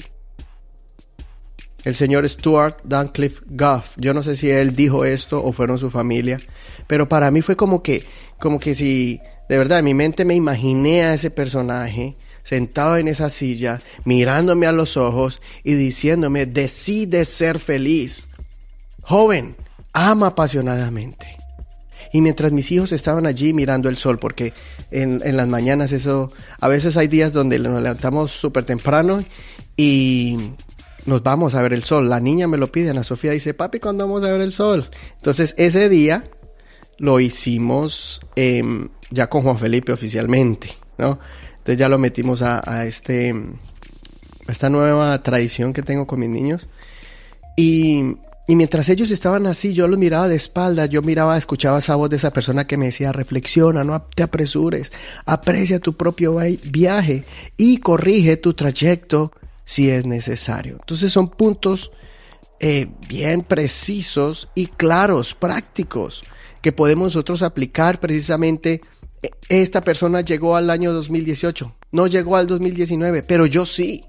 El 1.84 1.94
señor 1.94 2.28
Stuart 2.28 2.78
Duncliffe 2.84 3.42
Goff, 3.46 3.94
yo 3.96 4.14
no 4.14 4.22
sé 4.22 4.36
si 4.36 4.50
él 4.50 4.74
dijo 4.74 5.04
esto 5.04 5.42
o 5.42 5.52
fueron 5.52 5.78
su 5.78 5.90
familia, 5.90 6.38
pero 6.86 7.08
para 7.08 7.30
mí 7.30 7.42
fue 7.42 7.56
como 7.56 7.82
que, 7.82 8.04
como 8.38 8.58
que 8.58 8.74
si, 8.74 9.20
de 9.48 9.58
verdad, 9.58 9.78
en 9.78 9.84
mi 9.84 9.94
mente 9.94 10.24
me 10.24 10.34
imaginé 10.34 11.04
a 11.04 11.14
ese 11.14 11.30
personaje 11.30 12.16
sentado 12.42 12.96
en 12.96 13.08
esa 13.08 13.30
silla, 13.30 13.80
mirándome 14.04 14.66
a 14.66 14.72
los 14.72 14.96
ojos 14.96 15.40
y 15.62 15.74
diciéndome, 15.74 16.46
decide 16.46 17.24
ser 17.24 17.58
feliz. 17.58 18.28
Joven, 19.04 19.56
ama 19.92 20.28
apasionadamente. 20.28 21.36
Y 22.12 22.20
mientras 22.20 22.52
mis 22.52 22.70
hijos 22.70 22.92
estaban 22.92 23.26
allí 23.26 23.52
mirando 23.52 23.88
el 23.88 23.96
sol, 23.96 24.18
porque 24.18 24.52
en, 24.90 25.20
en 25.24 25.36
las 25.36 25.48
mañanas 25.48 25.92
eso, 25.92 26.32
a 26.60 26.68
veces 26.68 26.96
hay 26.96 27.08
días 27.08 27.32
donde 27.32 27.58
nos 27.58 27.82
levantamos 27.82 28.30
súper 28.30 28.64
temprano 28.64 29.24
y 29.76 30.38
nos 31.06 31.22
vamos 31.22 31.54
a 31.54 31.62
ver 31.62 31.72
el 31.72 31.82
sol. 31.82 32.08
La 32.08 32.20
niña 32.20 32.48
me 32.48 32.56
lo 32.56 32.70
pide, 32.70 32.90
Ana 32.90 33.04
Sofía 33.04 33.32
dice, 33.32 33.54
papi, 33.54 33.80
¿cuándo 33.80 34.06
vamos 34.06 34.24
a 34.24 34.32
ver 34.32 34.40
el 34.40 34.52
sol? 34.52 34.88
Entonces 35.16 35.54
ese 35.58 35.88
día 35.88 36.24
lo 36.98 37.20
hicimos 37.20 38.20
em, 38.36 38.88
ya 39.10 39.28
con 39.28 39.42
Juan 39.42 39.58
Felipe 39.58 39.92
oficialmente, 39.92 40.70
¿no? 40.98 41.18
Entonces 41.50 41.78
ya 41.78 41.88
lo 41.88 41.98
metimos 41.98 42.42
a, 42.42 42.84
este, 42.86 43.34
esta 44.48 44.68
nueva 44.68 45.22
tradición 45.22 45.72
que 45.72 45.82
tengo 45.82 46.06
con 46.06 46.20
mis 46.20 46.28
niños. 46.28 46.68
Y, 47.56 48.16
y 48.46 48.56
mientras 48.56 48.88
ellos 48.90 49.10
estaban 49.10 49.46
así, 49.46 49.72
yo 49.72 49.88
los 49.88 49.98
miraba 49.98 50.28
de 50.28 50.36
espalda, 50.36 50.86
yo 50.86 51.00
miraba, 51.00 51.38
escuchaba 51.38 51.78
esa 51.78 51.96
voz 51.96 52.10
de 52.10 52.16
esa 52.16 52.32
persona 52.32 52.66
que 52.66 52.76
me 52.76 52.86
decía, 52.86 53.12
reflexiona, 53.12 53.84
no 53.84 54.02
te 54.02 54.22
apresures, 54.22 54.92
aprecia 55.24 55.78
tu 55.78 55.96
propio 55.96 56.36
viaje 56.64 57.24
y 57.56 57.78
corrige 57.78 58.36
tu 58.36 58.52
trayecto 58.52 59.32
si 59.64 59.90
es 59.90 60.04
necesario. 60.04 60.74
Entonces 60.74 61.10
son 61.10 61.30
puntos 61.30 61.90
eh, 62.60 62.88
bien 63.08 63.42
precisos 63.42 64.48
y 64.54 64.66
claros, 64.66 65.34
prácticos, 65.34 66.22
que 66.60 66.72
podemos 66.72 67.14
nosotros 67.14 67.42
aplicar 67.42 67.98
precisamente. 67.98 68.82
E, 69.22 69.30
esta 69.48 69.80
persona 69.80 70.20
llegó 70.20 70.56
al 70.56 70.68
año 70.68 70.92
2018, 70.92 71.74
no 71.92 72.06
llegó 72.06 72.36
al 72.36 72.46
2019, 72.46 73.22
pero 73.22 73.46
yo 73.46 73.64
sí. 73.64 74.04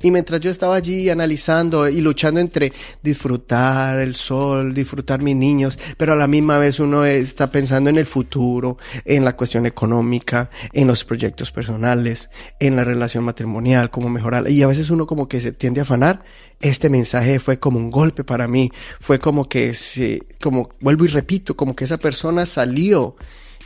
Y 0.00 0.10
mientras 0.10 0.40
yo 0.40 0.50
estaba 0.50 0.76
allí 0.76 1.10
analizando 1.10 1.88
y 1.88 2.00
luchando 2.00 2.40
entre 2.40 2.72
disfrutar 3.02 3.98
el 3.98 4.14
sol, 4.14 4.74
disfrutar 4.74 5.22
mis 5.22 5.36
niños, 5.36 5.78
pero 5.96 6.12
a 6.12 6.16
la 6.16 6.26
misma 6.26 6.58
vez 6.58 6.80
uno 6.80 7.04
está 7.04 7.50
pensando 7.50 7.90
en 7.90 7.98
el 7.98 8.06
futuro, 8.06 8.78
en 9.04 9.24
la 9.24 9.36
cuestión 9.36 9.66
económica, 9.66 10.50
en 10.72 10.86
los 10.86 11.04
proyectos 11.04 11.50
personales, 11.50 12.30
en 12.58 12.76
la 12.76 12.84
relación 12.84 13.24
matrimonial, 13.24 13.90
cómo 13.90 14.08
mejorar. 14.08 14.50
Y 14.50 14.62
a 14.62 14.66
veces 14.66 14.90
uno 14.90 15.06
como 15.06 15.28
que 15.28 15.40
se 15.40 15.52
tiende 15.52 15.80
a 15.80 15.82
afanar. 15.82 16.22
Este 16.60 16.88
mensaje 16.88 17.40
fue 17.40 17.58
como 17.58 17.78
un 17.78 17.90
golpe 17.90 18.24
para 18.24 18.46
mí. 18.48 18.70
Fue 19.00 19.18
como 19.18 19.48
que 19.48 19.74
se, 19.74 20.22
como 20.40 20.68
vuelvo 20.80 21.04
y 21.04 21.08
repito, 21.08 21.56
como 21.56 21.74
que 21.74 21.84
esa 21.84 21.98
persona 21.98 22.46
salió 22.46 23.16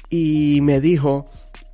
y 0.08 0.60
me 0.62 0.80
dijo 0.80 1.28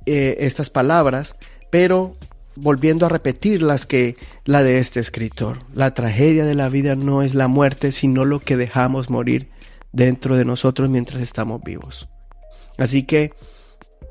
eh, 0.05 0.37
estas 0.39 0.69
palabras, 0.69 1.35
pero 1.69 2.17
volviendo 2.55 3.05
a 3.05 3.09
repetir 3.09 3.61
las 3.61 3.85
que 3.85 4.15
la 4.45 4.63
de 4.63 4.79
este 4.79 4.99
escritor. 4.99 5.59
La 5.73 5.93
tragedia 5.93 6.45
de 6.45 6.55
la 6.55 6.69
vida 6.69 6.95
no 6.95 7.21
es 7.21 7.35
la 7.35 7.47
muerte, 7.47 7.91
sino 7.91 8.25
lo 8.25 8.39
que 8.39 8.57
dejamos 8.57 9.09
morir 9.09 9.49
dentro 9.91 10.35
de 10.35 10.45
nosotros 10.45 10.89
mientras 10.89 11.21
estamos 11.21 11.61
vivos. 11.63 12.09
Así 12.77 13.03
que 13.03 13.33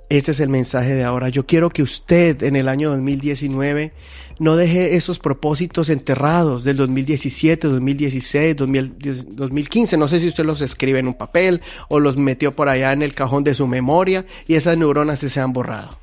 este 0.08 0.32
es 0.32 0.40
el 0.40 0.50
mensaje 0.50 0.94
de 0.94 1.04
ahora. 1.04 1.30
Yo 1.30 1.46
quiero 1.46 1.70
que 1.70 1.82
usted 1.82 2.42
en 2.42 2.54
el 2.56 2.68
año 2.68 2.90
2019 2.90 3.92
no 4.38 4.56
deje 4.56 4.96
esos 4.96 5.18
propósitos 5.18 5.88
enterrados 5.88 6.64
del 6.64 6.76
2017, 6.76 7.66
2016, 7.68 8.56
2015. 8.56 9.96
No 9.96 10.08
sé 10.08 10.20
si 10.20 10.28
usted 10.28 10.44
los 10.44 10.60
escribe 10.60 10.98
en 10.98 11.08
un 11.08 11.14
papel 11.14 11.62
o 11.88 11.98
los 11.98 12.16
metió 12.16 12.52
por 12.52 12.68
allá 12.68 12.92
en 12.92 13.02
el 13.02 13.14
cajón 13.14 13.42
de 13.42 13.54
su 13.54 13.66
memoria 13.66 14.26
y 14.46 14.54
esas 14.54 14.76
neuronas 14.76 15.20
se, 15.20 15.30
se 15.30 15.40
han 15.40 15.52
borrado. 15.52 16.01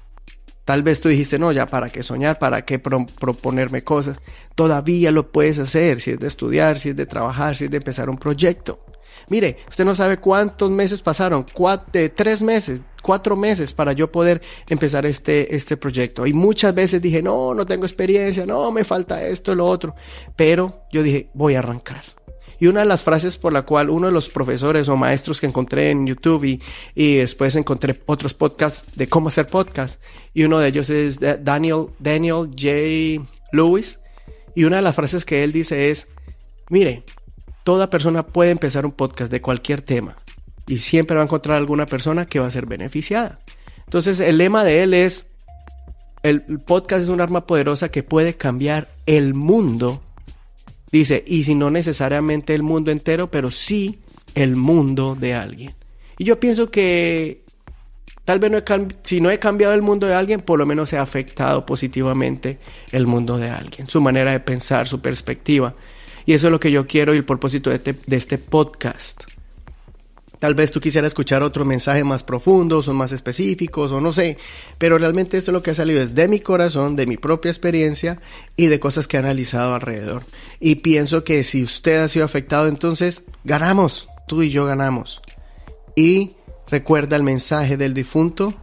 Tal 0.70 0.84
vez 0.84 1.02
tú 1.02 1.10
dijiste, 1.10 1.40
no, 1.40 1.52
ya 1.52 1.66
para 1.66 1.90
qué 1.90 2.04
soñar, 2.04 2.38
para 2.38 2.64
qué 2.64 2.78
proponerme 2.78 3.84
cosas. 3.84 4.22
Todavía 4.54 5.12
lo 5.12 5.32
puedes 5.32 5.58
hacer, 5.58 6.00
si 6.00 6.12
es 6.12 6.20
de 6.20 6.28
estudiar, 6.28 6.78
si 6.78 6.90
es 6.90 6.96
de 6.96 7.08
trabajar, 7.08 7.56
si 7.56 7.64
es 7.64 7.72
de 7.72 7.78
empezar 7.78 8.08
un 8.08 8.20
proyecto. 8.20 8.80
Mire, 9.30 9.58
usted 9.68 9.84
no 9.84 9.96
sabe 9.96 10.18
cuántos 10.18 10.70
meses 10.70 11.02
pasaron, 11.02 11.44
cuatro, 11.54 12.00
tres 12.16 12.44
meses, 12.44 12.82
cuatro 13.02 13.36
meses 13.36 13.74
para 13.74 13.94
yo 13.94 14.12
poder 14.12 14.44
empezar 14.68 15.08
este, 15.08 15.56
este 15.56 15.76
proyecto. 15.76 16.28
Y 16.28 16.34
muchas 16.34 16.76
veces 16.76 17.02
dije, 17.02 17.24
no, 17.24 17.56
no 17.56 17.66
tengo 17.66 17.86
experiencia, 17.86 18.46
no, 18.46 18.72
me 18.72 18.84
falta 18.84 19.26
esto, 19.26 19.56
lo 19.56 19.66
otro. 19.66 19.96
Pero 20.36 20.84
yo 20.92 21.02
dije, 21.02 21.30
voy 21.34 21.56
a 21.56 21.60
arrancar. 21.60 22.04
Y 22.60 22.68
una 22.68 22.82
de 22.82 22.86
las 22.86 23.04
frases 23.04 23.38
por 23.38 23.54
la 23.54 23.62
cual 23.62 23.90
uno 23.90 24.08
de 24.08 24.14
los 24.14 24.30
profesores 24.30 24.90
o 24.90 24.98
maestros 24.98 25.40
que 25.40 25.48
encontré 25.48 25.92
en 25.92 26.06
YouTube 26.06 26.44
y, 26.44 26.62
y 26.94 27.18
después 27.18 27.56
encontré 27.56 28.00
otros 28.06 28.34
podcasts 28.34 28.84
de 28.96 29.08
cómo 29.08 29.30
hacer 29.30 29.48
podcast, 29.48 30.02
y 30.34 30.44
uno 30.44 30.60
de 30.60 30.68
ellos 30.68 30.90
es 30.90 31.20
Daniel, 31.20 31.88
Daniel 32.00 32.50
J. 32.58 33.26
Lewis, 33.52 34.00
y 34.56 34.66
una 34.66 34.78
de 34.78 34.82
las 34.82 34.96
frases 34.96 35.26
que 35.26 35.44
él 35.44 35.52
dice 35.52 35.90
es, 35.90 36.08
mire, 36.70 37.04
toda 37.64 37.90
persona 37.90 38.26
puede 38.26 38.52
empezar 38.52 38.86
un 38.86 38.92
podcast 38.92 39.32
de 39.32 39.42
cualquier 39.42 39.82
tema 39.82 40.18
y 40.68 40.80
siempre 40.80 41.16
va 41.16 41.22
a 41.22 41.26
encontrar 41.26 41.58
alguna 41.58 41.86
persona 41.86 42.26
que 42.26 42.40
va 42.40 42.48
a 42.48 42.52
ser 42.52 42.66
beneficiada. 42.66 43.40
Entonces 43.86 44.20
el 44.20 44.38
lema 44.38 44.64
de 44.64 44.84
él 44.84 44.94
es, 44.94 45.28
el 46.22 46.42
podcast 46.66 47.04
es 47.04 47.10
un 47.10 47.22
arma 47.22 47.48
poderosa 47.48 47.90
que 47.90 48.04
puede 48.04 48.36
cambiar 48.36 48.88
el 49.06 49.34
mundo 49.34 50.04
Dice, 50.92 51.24
y 51.28 51.44
si 51.44 51.56
no 51.56 51.70
necesariamente 51.70 52.56
el 52.56 52.64
mundo 52.64 52.92
entero, 52.92 53.30
pero 53.30 53.52
sí 53.52 54.00
el 54.36 54.56
mundo 54.56 55.16
de 55.20 55.34
alguien. 55.34 55.74
Y 56.18 56.24
yo 56.24 56.40
pienso 56.40 56.72
que 56.72 57.44
tal 58.26 58.40
vez 58.40 58.52
no 58.52 58.60
si 59.04 59.22
no 59.22 59.32
he 59.32 59.40
cambiado 59.40 59.74
el 59.74 59.82
mundo 59.82 60.08
de 60.08 60.14
alguien, 60.14 60.42
por 60.42 60.60
lo 60.60 60.66
menos 60.66 60.92
he 60.94 60.98
afectado 60.98 61.66
positivamente 61.66 62.60
el 62.92 63.08
mundo 63.08 63.38
de 63.38 63.50
alguien, 63.50 63.88
su 63.88 64.02
manera 64.02 64.32
de 64.32 64.40
pensar, 64.40 64.88
su 64.88 65.00
perspectiva. 65.02 65.76
Y 66.26 66.34
eso 66.34 66.48
es 66.48 66.52
lo 66.52 66.60
que 66.60 66.72
yo 66.72 66.86
quiero 66.86 67.14
y 67.14 67.18
el 67.18 67.26
propósito 67.26 67.70
de 67.70 67.78
este, 67.78 67.96
de 68.06 68.18
este 68.18 68.38
podcast. 68.38 69.24
Tal 70.40 70.56
vez 70.56 70.72
tú 70.72 70.80
quisieras 70.80 71.10
escuchar 71.10 71.44
otro 71.44 71.66
mensaje 71.66 72.06
más 72.06 72.24
profundo, 72.24 72.80
o 72.80 72.94
más 72.94 73.12
específicos, 73.12 73.92
o 73.92 74.00
no 74.00 74.14
sé, 74.14 74.38
pero 74.78 74.98
realmente 74.98 75.38
esto 75.38 75.52
es 75.52 75.54
lo 75.54 75.62
que 75.62 75.72
ha 75.72 75.76
salido 75.76 76.02
es 76.02 76.16
de 76.16 76.30
mi 76.30 76.40
corazón, 76.40 76.96
de 76.96 77.06
mi 77.06 77.18
propia 77.18 77.52
experiencia 77.52 78.22
y 78.56 78.68
de 78.68 78.80
cosas 78.80 79.08
que 79.08 79.18
he 79.18 79.20
analizado 79.20 79.76
alrededor. 79.76 80.24
Y 80.62 80.76
pienso 80.76 81.26
que 81.26 81.44
si 81.44 81.62
usted 81.62 82.02
ha 82.02 82.08
sido 82.08 82.24
afectado, 82.24 82.68
entonces 82.68 83.26
ganamos, 83.44 84.08
tú 84.28 84.42
y 84.42 84.50
yo 84.50 84.66
ganamos. 84.66 85.22
Y 85.94 86.38
recuerda 86.68 87.18
el 87.18 87.24
mensaje 87.24 87.76
del 87.76 87.94
difunto 87.94 88.54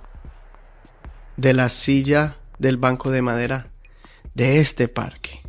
de 1.36 1.52
la 1.52 1.68
silla 1.68 2.36
del 2.58 2.78
banco 2.78 3.10
de 3.10 3.20
madera 3.20 3.70
de 4.34 4.60
este 4.60 4.88
parque. 4.88 5.42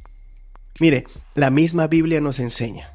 Mire, 0.82 1.06
la 1.36 1.50
misma 1.50 1.88
Biblia 1.88 2.20
nos 2.20 2.40
enseña 2.40 2.92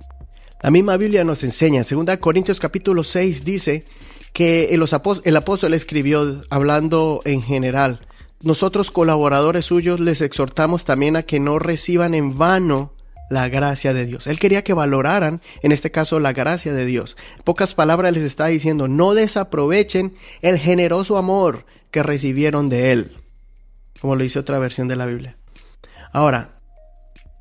la 0.63 0.71
misma 0.71 0.97
Biblia 0.97 1.25
nos 1.25 1.43
enseña, 1.43 1.83
en 1.89 2.05
2 2.05 2.17
Corintios 2.19 2.61
capítulo 2.61 3.03
6 3.03 3.45
dice 3.45 3.85
que 4.33 4.75
el, 4.75 4.85
el 5.25 5.37
apóstol 5.37 5.75
escribió 5.75 6.43
hablando 6.51 7.21
en 7.25 7.43
general, 7.43 8.01
nosotros 8.43 8.91
colaboradores 8.91 9.67
suyos 9.67 9.99
les 9.99 10.21
exhortamos 10.21 10.85
también 10.85 11.17
a 11.17 11.25
que 11.25 11.41
no 11.41 11.59
reciban 11.59 12.15
en 12.15 12.39
vano 12.39 12.93
la 13.29 13.49
gracia 13.49 13.93
de 13.93 14.07
Dios. 14.07 14.27
Él 14.27 14.39
quería 14.39 14.63
que 14.63 14.75
valoraran, 14.75 15.41
en 15.63 15.73
este 15.73 15.91
caso, 15.91 16.21
la 16.21 16.33
gracia 16.33 16.73
de 16.73 16.85
Dios. 16.87 17.17
En 17.39 17.43
pocas 17.43 17.75
palabras 17.75 18.13
les 18.13 18.25
está 18.25 18.47
diciendo, 18.47 18.89
no 18.89 19.15
desaprovechen 19.15 20.15
el 20.43 20.59
generoso 20.59 21.17
amor 21.17 21.65
que 21.91 22.03
recibieron 22.03 22.69
de 22.69 22.93
Él, 22.93 23.17
como 24.01 24.17
lo 24.17 24.23
dice 24.23 24.39
otra 24.39 24.59
versión 24.59 24.87
de 24.87 24.97
la 24.97 25.07
Biblia. 25.07 25.37
Ahora, 26.13 26.55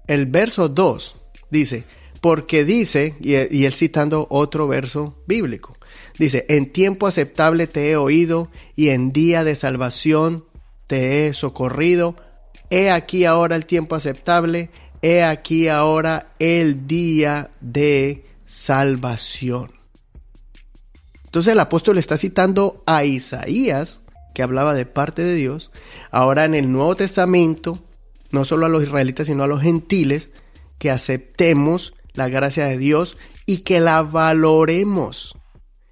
el 0.07 0.25
verso 0.27 0.69
2 0.69 1.15
dice, 1.49 1.83
porque 2.21 2.63
dice, 2.65 3.15
y, 3.19 3.33
él 3.33 3.73
citando 3.73 4.27
otro 4.29 4.67
verso 4.67 5.15
bíblico, 5.25 5.75
dice, 6.19 6.45
en 6.49 6.71
tiempo 6.71 7.07
aceptable 7.07 7.65
te 7.65 7.89
he 7.89 7.97
oído 7.97 8.49
y 8.75 8.89
en 8.89 9.11
día 9.11 9.43
de 9.43 9.55
salvación 9.55 10.45
te 10.85 11.25
he 11.25 11.33
socorrido. 11.33 12.15
He 12.69 12.91
aquí 12.91 13.25
ahora 13.25 13.55
el 13.55 13.65
tiempo 13.65 13.95
aceptable, 13.95 14.69
he 15.01 15.23
aquí 15.23 15.67
ahora 15.67 16.31
el 16.37 16.85
día 16.85 17.49
de 17.59 18.23
salvación. 18.45 19.71
Entonces 21.25 21.53
el 21.53 21.59
apóstol 21.59 21.97
está 21.97 22.17
citando 22.17 22.83
a 22.85 23.03
Isaías, 23.03 24.01
que 24.35 24.43
hablaba 24.43 24.75
de 24.75 24.85
parte 24.85 25.23
de 25.23 25.33
Dios, 25.33 25.71
ahora 26.11 26.45
en 26.45 26.53
el 26.53 26.71
Nuevo 26.71 26.95
Testamento, 26.95 27.79
no 28.29 28.45
solo 28.45 28.67
a 28.67 28.69
los 28.69 28.83
israelitas, 28.83 29.27
sino 29.27 29.43
a 29.43 29.47
los 29.47 29.61
gentiles, 29.61 30.29
que 30.77 30.91
aceptemos 30.91 31.93
la 32.13 32.29
gracia 32.29 32.65
de 32.65 32.77
Dios 32.77 33.17
y 33.45 33.59
que 33.59 33.79
la 33.79 34.01
valoremos 34.03 35.35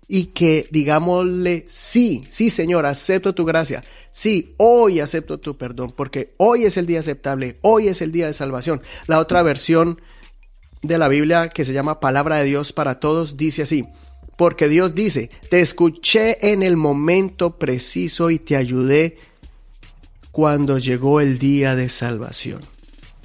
y 0.08 0.26
que 0.26 0.68
digámosle, 0.72 1.66
sí, 1.68 2.24
sí 2.28 2.50
Señor, 2.50 2.86
acepto 2.86 3.36
tu 3.36 3.46
gracia, 3.46 3.84
sí, 4.12 4.56
hoy 4.58 5.00
acepto 5.00 5.40
tu 5.40 5.56
perdón, 5.56 5.94
porque 5.96 6.34
hoy 6.38 6.66
es 6.66 6.78
el 6.78 6.88
día 6.88 7.02
aceptable, 7.02 7.60
hoy 7.62 7.90
es 7.90 8.02
el 8.02 8.12
día 8.12 8.26
de 8.26 8.34
salvación. 8.34 8.82
La 9.06 9.20
otra 9.20 9.44
versión 9.44 10.02
de 10.82 10.98
la 10.98 11.10
Biblia 11.10 11.50
que 11.50 11.64
se 11.64 11.74
llama 11.74 12.00
Palabra 12.00 12.38
de 12.38 12.46
Dios 12.46 12.74
para 12.74 13.00
Todos 13.00 13.38
dice 13.38 13.62
así, 13.62 13.86
porque 14.36 14.68
Dios 14.68 14.96
dice, 14.96 15.30
te 15.50 15.60
escuché 15.62 16.52
en 16.54 16.64
el 16.64 16.76
momento 16.76 17.60
preciso 17.60 18.32
y 18.32 18.40
te 18.40 18.56
ayudé 18.56 19.18
cuando 20.32 20.80
llegó 20.80 21.22
el 21.22 21.38
día 21.38 21.76
de 21.76 21.90
salvación. 21.90 22.62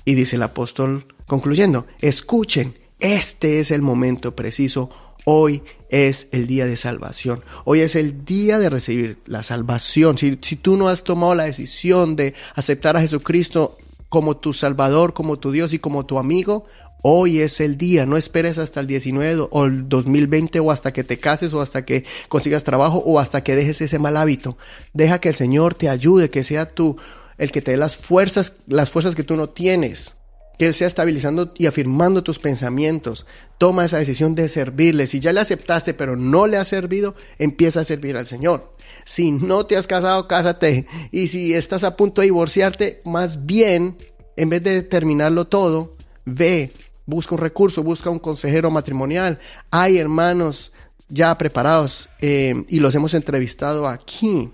Y 0.05 0.17
dice 0.17 0.37
el 0.37 0.43
apóstol 0.43 1.07
concluyendo, 1.27 1.87
escuchen, 2.01 2.75
este 3.05 3.61
es 3.61 3.71
el 3.71 3.83
momento 3.83 4.35
preciso, 4.35 4.89
hoy 5.27 5.63
es 5.91 6.27
el 6.33 6.47
día 6.47 6.65
de 6.65 6.79
salvación. 6.79 7.45
Hoy 7.67 7.83
es 7.83 7.97
el 7.97 8.25
día 8.25 8.59
de 8.59 8.71
recibir 8.71 9.19
la 9.27 9.43
salvación. 9.43 10.17
Si, 10.17 10.37
tú 10.37 10.79
no 10.79 10.89
has 10.89 11.05
tomado 11.05 11.35
la 11.35 11.45
decisión 11.45 12.17
de 12.17 12.33
aceptar 12.55 12.97
a 12.97 13.03
Jesucristo 13.03 13.77
como 14.09 14.39
tu 14.39 14.55
Salvador, 14.55 15.13
como 15.13 15.39
tu 15.39 15.53
Dios 15.53 15.75
y 15.75 15.79
como 15.79 16.07
tu 16.07 16.19
amigo, 16.19 16.65
Hoy 17.07 17.41
es 17.41 17.61
el 17.61 17.77
día, 17.77 18.07
no 18.07 18.17
esperes 18.17 18.57
hasta 18.57 18.81
el 18.81 18.87
19 18.87 19.49
o 19.51 19.65
el 19.67 19.91
2020 19.91 20.59
o 20.61 20.71
hasta 20.71 20.95
que 20.95 21.05
te 21.05 21.19
cases 21.19 21.53
o 21.53 21.61
hasta 21.61 21.85
que 21.85 22.07
consigas 22.31 22.65
trabajo 22.65 22.97
o 23.05 23.21
hasta 23.21 23.45
que 23.45 23.55
dejes 23.55 23.83
ese 23.83 23.99
mal 23.99 24.17
hábito. 24.17 24.57
Deja 24.95 25.21
que 25.21 25.29
el 25.29 25.35
Señor 25.35 25.75
te 25.75 25.91
ayude, 25.91 26.31
que 26.31 26.43
sea 26.43 26.73
tú 26.73 26.97
el 27.37 27.53
que 27.53 27.61
te 27.61 27.73
dé 27.73 27.77
las 27.77 27.99
fuerzas, 27.99 28.55
las 28.67 28.89
fuerzas 28.89 29.15
que 29.15 29.23
tú 29.23 29.37
no 29.37 29.51
tienes 29.51 30.17
que 30.59 30.67
Él 30.67 30.75
sea 30.75 30.87
estabilizando 30.87 31.53
y 31.57 31.67
afirmando 31.67 32.23
tus 32.23 32.39
pensamientos. 32.39 33.27
Toma 33.59 33.85
esa 33.85 33.99
decisión 33.99 34.35
de 34.35 34.49
servirle. 34.49 35.07
Si 35.07 35.21
ya 35.21 35.33
le 35.33 35.41
aceptaste 35.41 35.95
pero 35.95 36.17
no 36.17 36.47
le 36.47 36.57
has 36.57 36.69
servido, 36.69 37.15
empieza 37.39 37.81
a 37.81 37.85
servir 37.85 38.17
al 38.17 38.27
Señor. 38.27 38.75
Si 39.05 39.31
no 39.31 39.67
te 39.67 39.77
has 39.77 39.87
casado, 39.87 40.29
cásate. 40.29 40.87
Y 41.11 41.29
si 41.29 41.55
estás 41.55 41.85
a 41.85 41.97
punto 41.97 42.21
de 42.21 42.27
divorciarte, 42.27 43.01
más 43.05 43.47
bien, 43.47 43.97
en 44.37 44.49
vez 44.49 44.63
de 44.63 44.83
terminarlo 44.83 45.47
todo, 45.47 45.97
ve, 46.25 46.73
busca 47.07 47.35
un 47.35 47.41
recurso, 47.41 47.83
busca 47.83 48.11
un 48.11 48.19
consejero 48.19 48.71
matrimonial. 48.71 49.39
Hay 49.71 49.99
hermanos 49.99 50.73
ya 51.09 51.37
preparados 51.37 52.09
eh, 52.21 52.65
y 52.69 52.81
los 52.81 52.95
hemos 52.95 53.15
entrevistado 53.15 53.89
aquí, 53.89 54.51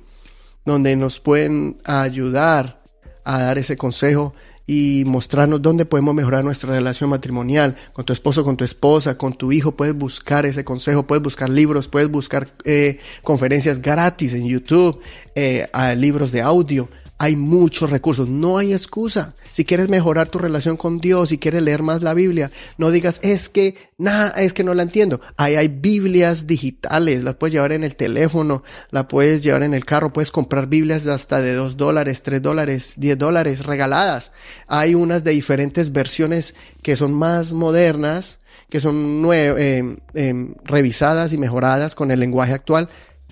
donde 0.64 0.96
nos 0.96 1.20
pueden 1.20 1.78
ayudar 1.84 2.82
a 3.24 3.40
dar 3.40 3.58
ese 3.58 3.76
consejo 3.76 4.34
y 4.66 5.04
mostrarnos 5.06 5.62
dónde 5.62 5.84
podemos 5.84 6.14
mejorar 6.14 6.44
nuestra 6.44 6.72
relación 6.72 7.10
matrimonial 7.10 7.76
con 7.92 8.04
tu 8.04 8.12
esposo, 8.12 8.44
con 8.44 8.56
tu 8.56 8.64
esposa, 8.64 9.18
con 9.18 9.34
tu 9.34 9.52
hijo. 9.52 9.72
Puedes 9.72 9.94
buscar 9.94 10.46
ese 10.46 10.64
consejo, 10.64 11.04
puedes 11.04 11.22
buscar 11.22 11.50
libros, 11.50 11.88
puedes 11.88 12.10
buscar 12.10 12.48
eh, 12.64 12.98
conferencias 13.22 13.82
gratis 13.82 14.34
en 14.34 14.46
YouTube, 14.46 15.00
eh, 15.34 15.68
libros 15.96 16.32
de 16.32 16.42
audio 16.42 16.88
hay 17.20 17.36
muchos 17.36 17.90
recursos, 17.90 18.30
no 18.30 18.56
hay 18.56 18.72
excusa. 18.72 19.34
Si 19.52 19.66
quieres 19.66 19.90
mejorar 19.90 20.30
tu 20.30 20.38
relación 20.38 20.78
con 20.78 21.00
Dios, 21.00 21.28
si 21.28 21.36
quieres 21.36 21.60
leer 21.60 21.82
más 21.82 22.00
la 22.00 22.14
Biblia, 22.14 22.50
no 22.78 22.90
digas, 22.90 23.20
es 23.22 23.50
que, 23.50 23.76
nada, 23.98 24.30
es 24.40 24.54
que 24.54 24.64
no 24.64 24.72
la 24.72 24.84
entiendo. 24.84 25.20
Ahí 25.36 25.54
hay 25.54 25.68
Biblias 25.68 26.46
digitales, 26.46 27.22
las 27.22 27.34
puedes 27.34 27.52
llevar 27.52 27.72
en 27.72 27.84
el 27.84 27.94
teléfono, 27.94 28.62
la 28.90 29.06
puedes 29.06 29.42
llevar 29.42 29.64
en 29.64 29.74
el 29.74 29.84
carro, 29.84 30.14
puedes 30.14 30.32
comprar 30.32 30.66
Biblias 30.66 31.06
hasta 31.08 31.42
de 31.42 31.52
2 31.52 31.76
dólares, 31.76 32.22
3 32.22 32.40
dólares, 32.40 32.94
10 32.96 33.18
dólares 33.18 33.66
regaladas. 33.66 34.32
Hay 34.66 34.94
unas 34.94 35.22
de 35.22 35.32
diferentes 35.32 35.92
versiones 35.92 36.54
que 36.80 36.96
son 36.96 37.12
más 37.12 37.52
modernas, 37.52 38.38
que 38.70 38.80
son 38.80 39.28
eh, 39.34 39.94
eh, 40.14 40.54
revisadas 40.64 41.34
y 41.34 41.36
mejoradas 41.36 41.94
con 41.94 42.10
el 42.12 42.20
lenguaje 42.20 42.54
actual 42.54 42.88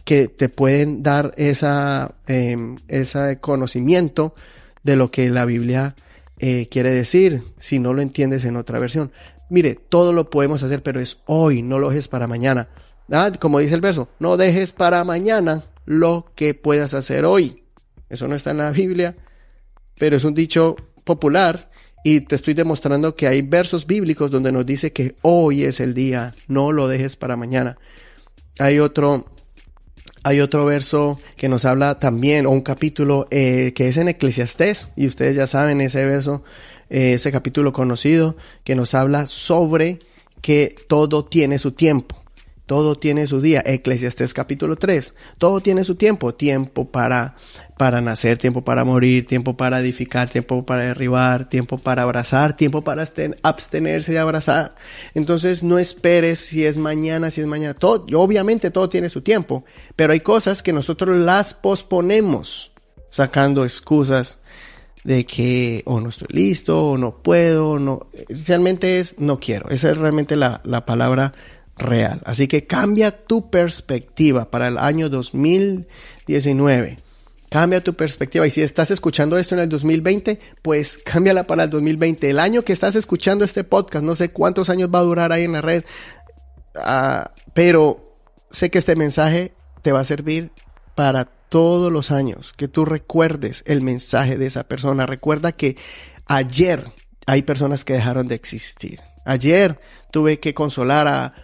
que 0.09 0.27
te 0.27 0.49
pueden 0.49 1.03
dar 1.03 1.35
esa, 1.37 2.15
em, 2.27 2.79
ese 2.89 3.37
conocimiento 3.41 4.35
de 4.83 4.97
lo 4.97 5.11
que 5.11 5.29
la 5.29 5.45
Biblia 5.45 5.97
eh, 6.39 6.67
quiere 6.71 6.93
decir, 6.93 7.43
si 7.59 7.79
no 7.79 7.93
lo 7.93 8.01
entiendes 8.01 8.47
en 8.47 8.57
otra 8.57 8.79
versión. 8.79 9.13
Mire, 9.51 9.75
todo 9.75 10.15
lo 10.15 10.31
podemos 10.31 10.63
hacer, 10.63 10.83
pero 10.83 10.99
es 10.99 11.19
hoy, 11.27 11.61
no 11.61 11.79
lo 11.79 11.91
dejes 11.91 12.09
para 12.09 12.27
mañana. 12.27 12.69
Ah, 13.13 13.31
como 13.39 13.59
dice 13.59 13.75
el 13.75 13.83
verso, 13.83 14.09
no 14.19 14.39
dejes 14.39 14.73
para 14.73 15.05
mañana 15.05 15.67
lo 15.85 16.33
que 16.35 16.55
puedas 16.55 16.95
hacer 16.95 17.27
hoy. 17.27 17.65
Eso 18.09 18.29
no 18.29 18.35
está 18.35 18.53
en 18.53 18.59
la 18.59 18.71
Biblia, 18.71 19.15
pero 19.99 20.17
es 20.17 20.25
un 20.25 20.33
dicho 20.33 20.75
popular 21.05 21.71
y 22.03 22.23
te 22.23 22.35
estoy 22.35 22.55
demostrando 22.55 23.15
que 23.15 23.27
hay 23.27 23.43
versos 23.43 23.87
bíblicos 23.87 24.31
donde 24.31 24.53
nos 24.53 24.65
dice 24.65 24.91
que 24.91 25.17
hoy 25.21 25.65
es 25.65 25.81
el 25.81 25.93
día, 25.93 26.35
no 26.47 26.73
lo 26.73 26.89
dejes 26.89 27.17
para 27.17 27.37
mañana. 27.37 27.77
Hay 28.59 28.79
otro 28.79 29.27
hay 30.23 30.41
otro 30.41 30.67
verso 30.67 31.19
que 31.37 31.49
nos 31.49 31.65
habla 31.65 31.99
también, 31.99 32.47
o 32.47 32.51
un 32.51 32.61
capítulo 32.61 33.29
eh, 33.31 33.73
que 33.75 33.89
es 33.89 33.97
en 33.97 34.09
Eclesiastés, 34.09 34.91
y 34.97 35.07
ustedes 35.07 35.37
ya 35.37 35.47
saben 35.47 35.81
ese 35.81 36.05
verso, 36.05 36.43
eh, 36.91 37.15
ese 37.15 37.33
capítulo 37.33 37.73
conocido, 37.73 38.37
que 38.65 38.75
nos 38.75 38.95
habla 38.95 39.27
sobre 39.27 40.01
que 40.41 40.75
todo 40.89 41.25
tiene 41.25 41.59
su 41.59 41.73
tiempo. 41.73 42.18
Todo 42.69 42.97
tiene 42.97 43.27
su 43.27 43.41
día. 43.41 43.63
Eclesiastés 43.65 44.35
capítulo 44.35 44.77
3. 44.77 45.15
Todo 45.39 45.63
tiene 45.63 45.85
su 45.85 45.95
tiempo. 45.95 46.35
Tiempo 46.35 46.85
para, 46.85 47.35
para 47.79 48.03
nacer, 48.03 48.37
tiempo 48.37 48.63
para 48.63 48.85
morir, 48.85 49.27
tiempo 49.27 49.57
para 49.57 49.81
edificar, 49.81 50.29
tiempo 50.29 50.67
para 50.67 50.83
derribar, 50.83 51.49
tiempo 51.49 51.79
para 51.79 52.03
abrazar, 52.03 52.59
tiempo 52.59 52.85
para 52.85 53.09
abstenerse 53.43 54.13
de 54.13 54.19
abrazar. 54.19 54.75
Entonces 55.15 55.63
no 55.63 55.79
esperes 55.79 56.41
si 56.41 56.67
es 56.67 56.77
mañana, 56.77 57.31
si 57.31 57.41
es 57.41 57.47
mañana. 57.47 57.73
Todo, 57.73 58.05
obviamente 58.21 58.71
todo 58.71 58.91
tiene 58.91 59.09
su 59.09 59.23
tiempo, 59.23 59.65
pero 59.97 60.13
hay 60.13 60.21
cosas 60.21 60.63
que 60.63 60.75
nosotros 60.75 61.17
las 61.17 61.55
posponemos 61.55 62.73
sacando 63.09 63.65
excusas 63.65 64.41
de 65.05 65.25
que 65.25 65.83
o 65.87 66.01
no 66.01 66.11
estoy 66.11 66.29
listo 66.33 66.87
o 66.87 66.99
no 66.99 67.17
puedo, 67.17 67.79
no, 67.79 68.09
realmente 68.47 68.99
es 68.99 69.19
no 69.19 69.41
quiero. 69.41 69.71
Esa 69.71 69.91
es 69.91 69.97
realmente 69.97 70.37
la, 70.37 70.61
la 70.65 70.85
palabra 70.85 71.33
real. 71.79 72.21
Así 72.25 72.49
que 72.49 72.67
cambia 72.67 73.11
tu 73.11 73.51
perspectiva 73.51 74.51
para 74.51 74.69
el 74.69 74.79
año 74.79 75.09
2019. 75.09 76.99
Cambia 77.49 77.83
tu 77.83 77.95
perspectiva. 77.95 78.47
Y 78.47 78.51
si 78.51 78.63
estás 78.63 78.91
escuchando 78.91 79.39
esto 79.39 79.55
en 79.55 79.63
el 79.63 79.69
2020, 79.69 80.39
pues 80.61 80.99
cámbiala 80.99 81.45
para 81.45 81.65
el 81.65 81.71
2020. 81.71 82.29
El 82.29 82.39
año 82.39 82.63
que 82.63 82.73
estás 82.73 82.95
escuchando 82.95 83.45
este 83.45 83.65
podcast, 83.65 84.05
no 84.05 84.15
sé 84.17 84.31
cuántos 84.31 84.69
años 84.69 84.91
va 84.95 84.99
a 84.99 85.03
durar 85.03 85.33
ahí 85.33 85.45
en 85.45 85.53
la 85.53 85.63
red, 85.63 85.85
ah, 86.77 87.31
pero 87.55 88.15
sé 88.51 88.71
que 88.71 88.79
este 88.79 88.97
mensaje 88.97 89.53
te 89.83 89.93
va 89.93 90.01
a 90.01 90.05
servir 90.05 90.51
para 90.95 91.25
todos 91.25 91.91
los 91.91 92.11
años. 92.11 92.53
Que 92.55 92.69
tú 92.69 92.85
recuerdes 92.85 93.63
el 93.67 93.81
mensaje 93.81 94.37
de 94.37 94.47
esa 94.47 94.65
persona. 94.65 95.07
Recuerda 95.07 95.53
que 95.53 95.77
ayer 96.27 96.93
hay 97.27 97.43
personas 97.43 97.85
que 97.85 97.95
dejaron 97.95 98.29
de 98.29 98.35
existir. 98.35 99.01
Ayer 99.25 99.79
tuve 100.11 100.39
que 100.39 100.55
consolar 100.55 101.07
a 101.07 101.35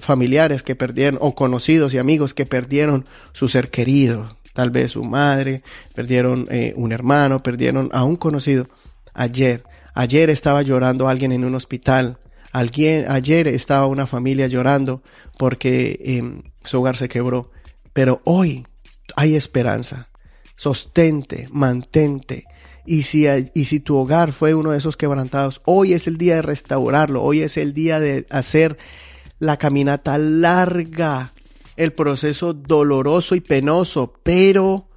familiares 0.00 0.62
que 0.62 0.76
perdieron, 0.76 1.18
o 1.22 1.34
conocidos 1.34 1.94
y 1.94 1.98
amigos 1.98 2.34
que 2.34 2.46
perdieron 2.46 3.06
su 3.32 3.48
ser 3.48 3.70
querido, 3.70 4.36
tal 4.52 4.70
vez 4.70 4.92
su 4.92 5.04
madre, 5.04 5.62
perdieron 5.94 6.48
eh, 6.50 6.72
un 6.76 6.92
hermano, 6.92 7.42
perdieron 7.42 7.90
a 7.92 8.04
un 8.04 8.16
conocido. 8.16 8.66
Ayer, 9.14 9.62
ayer 9.94 10.30
estaba 10.30 10.62
llorando 10.62 11.08
alguien 11.08 11.32
en 11.32 11.44
un 11.44 11.54
hospital. 11.54 12.18
Alguien, 12.52 13.04
ayer 13.10 13.48
estaba 13.48 13.86
una 13.86 14.06
familia 14.06 14.46
llorando 14.46 15.02
porque 15.38 16.00
em, 16.02 16.42
su 16.64 16.80
hogar 16.80 16.96
se 16.96 17.08
quebró. 17.08 17.50
Pero 17.92 18.20
hoy 18.24 18.66
hay 19.14 19.36
esperanza. 19.36 20.08
Sostente, 20.56 21.48
mantente, 21.50 22.44
y 22.86 23.02
si, 23.02 23.26
y 23.54 23.64
si 23.64 23.80
tu 23.80 23.96
hogar 23.96 24.32
fue 24.32 24.54
uno 24.54 24.70
de 24.70 24.78
esos 24.78 24.96
quebrantados, 24.96 25.60
hoy 25.64 25.92
es 25.92 26.06
el 26.06 26.16
día 26.16 26.36
de 26.36 26.42
restaurarlo, 26.42 27.22
hoy 27.22 27.42
es 27.42 27.56
el 27.56 27.74
día 27.74 28.00
de 28.00 28.26
hacer 28.30 28.78
la 29.38 29.56
caminata 29.56 30.16
larga, 30.18 31.32
el 31.76 31.92
proceso 31.92 32.54
doloroso 32.54 33.34
y 33.34 33.40
penoso, 33.40 34.14
pero 34.22 34.88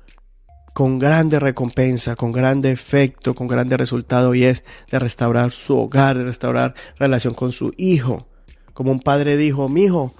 con 0.73 0.99
grande 0.99 1.39
recompensa, 1.39 2.15
con 2.15 2.32
grande 2.32 2.71
efecto, 2.71 3.34
con 3.34 3.47
grande 3.47 3.75
resultado 3.75 4.34
y 4.34 4.45
es 4.45 4.63
de 4.89 4.99
restaurar 4.99 5.52
su 5.52 5.78
hogar, 5.78 6.17
de 6.17 6.23
restaurar 6.23 6.75
relación 6.97 7.34
con 7.34 7.52
su 7.52 7.73
hijo. 7.75 8.28
Como 8.73 8.91
un 8.91 9.02
padre 9.02 9.36
dijo, 9.36 9.67
mi 9.67 9.86
hijo, 9.86 10.13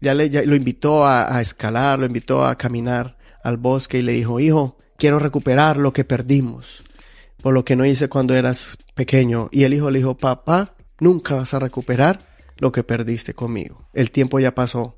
ya, 0.00 0.14
le, 0.14 0.28
lo 0.46 0.56
invitó 0.56 1.04
a, 1.04 1.36
a 1.36 1.40
escalar, 1.40 1.98
lo 2.00 2.06
invitó 2.06 2.44
a 2.44 2.56
caminar 2.56 3.16
al 3.44 3.56
bosque 3.56 3.98
y 3.98 4.02
le 4.02 4.12
dijo, 4.12 4.40
hijo, 4.40 4.78
quiero 4.96 5.18
recuperar 5.18 5.76
lo 5.76 5.92
que 5.92 6.04
perdimos, 6.04 6.82
por 7.42 7.54
lo 7.54 7.64
que 7.64 7.76
no 7.76 7.84
hice 7.84 8.08
cuando 8.08 8.34
eras 8.34 8.76
pequeño. 8.94 9.48
Y 9.52 9.64
el 9.64 9.74
hijo 9.74 9.90
le 9.90 9.98
dijo, 9.98 10.14
papá, 10.14 10.74
nunca 10.98 11.34
vas 11.34 11.54
a 11.54 11.58
recuperar 11.58 12.20
lo 12.58 12.72
que 12.72 12.82
perdiste 12.82 13.34
conmigo. 13.34 13.88
El 13.94 14.10
tiempo 14.10 14.38
ya 14.38 14.54
pasó, 14.54 14.94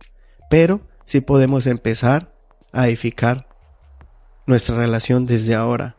pero 0.51 0.81
sí 1.05 1.21
podemos 1.21 1.67
empezar 1.67 2.33
a 2.73 2.89
edificar 2.89 3.47
nuestra 4.47 4.77
relación 4.77 5.27
desde 5.27 5.55
ahora. 5.55 5.97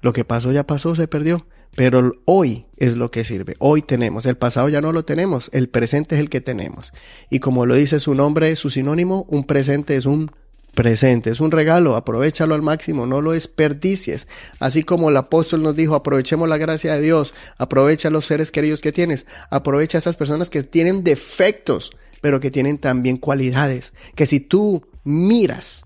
Lo 0.00 0.12
que 0.12 0.24
pasó 0.24 0.52
ya 0.52 0.64
pasó, 0.64 0.94
se 0.94 1.08
perdió. 1.08 1.46
Pero 1.76 2.12
hoy 2.24 2.66
es 2.76 2.96
lo 2.96 3.10
que 3.10 3.24
sirve. 3.24 3.56
Hoy 3.58 3.82
tenemos. 3.82 4.26
El 4.26 4.36
pasado 4.36 4.68
ya 4.68 4.80
no 4.80 4.92
lo 4.92 5.04
tenemos. 5.04 5.50
El 5.52 5.68
presente 5.68 6.14
es 6.14 6.20
el 6.20 6.30
que 6.30 6.40
tenemos. 6.40 6.92
Y 7.30 7.40
como 7.40 7.66
lo 7.66 7.74
dice 7.74 7.98
su 7.98 8.14
nombre, 8.14 8.54
su 8.54 8.70
sinónimo, 8.70 9.26
un 9.28 9.44
presente 9.44 9.96
es 9.96 10.06
un 10.06 10.30
presente. 10.74 11.30
Es 11.30 11.40
un 11.40 11.50
regalo. 11.50 11.96
Aprovechalo 11.96 12.54
al 12.54 12.62
máximo. 12.62 13.06
No 13.06 13.22
lo 13.22 13.32
desperdicies. 13.32 14.26
Así 14.58 14.82
como 14.82 15.08
el 15.08 15.16
apóstol 15.16 15.62
nos 15.62 15.76
dijo, 15.76 15.94
aprovechemos 15.94 16.48
la 16.48 16.58
gracia 16.58 16.94
de 16.94 17.00
Dios. 17.00 17.34
Aprovecha 17.56 18.10
los 18.10 18.26
seres 18.26 18.50
queridos 18.50 18.80
que 18.80 18.92
tienes. 18.92 19.26
Aprovecha 19.50 19.98
a 19.98 20.00
esas 20.00 20.16
personas 20.16 20.50
que 20.50 20.62
tienen 20.62 21.04
defectos, 21.04 21.92
pero 22.20 22.40
que 22.40 22.50
tienen 22.50 22.78
también 22.78 23.16
cualidades. 23.16 23.94
Que 24.14 24.26
si 24.26 24.40
tú 24.40 24.86
miras 25.04 25.84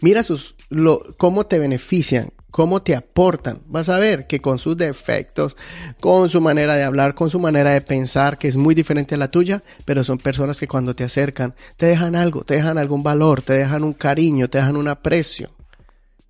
Mira 0.00 0.22
sus, 0.22 0.56
lo, 0.70 1.02
cómo 1.18 1.44
te 1.44 1.58
benefician, 1.58 2.32
cómo 2.50 2.82
te 2.82 2.94
aportan. 2.94 3.60
Vas 3.66 3.88
a 3.88 3.98
ver 3.98 4.26
que 4.26 4.40
con 4.40 4.58
sus 4.58 4.76
defectos, 4.76 5.56
con 6.00 6.28
su 6.28 6.40
manera 6.40 6.76
de 6.76 6.82
hablar, 6.82 7.14
con 7.14 7.30
su 7.30 7.38
manera 7.38 7.70
de 7.70 7.80
pensar, 7.80 8.38
que 8.38 8.48
es 8.48 8.56
muy 8.56 8.74
diferente 8.74 9.14
a 9.14 9.18
la 9.18 9.30
tuya, 9.30 9.62
pero 9.84 10.04
son 10.04 10.18
personas 10.18 10.58
que 10.58 10.68
cuando 10.68 10.94
te 10.94 11.04
acercan 11.04 11.54
te 11.76 11.86
dejan 11.86 12.16
algo, 12.16 12.44
te 12.44 12.54
dejan 12.54 12.78
algún 12.78 13.02
valor, 13.02 13.42
te 13.42 13.54
dejan 13.54 13.84
un 13.84 13.92
cariño, 13.92 14.48
te 14.48 14.58
dejan 14.58 14.76
un 14.76 14.88
aprecio. 14.88 15.50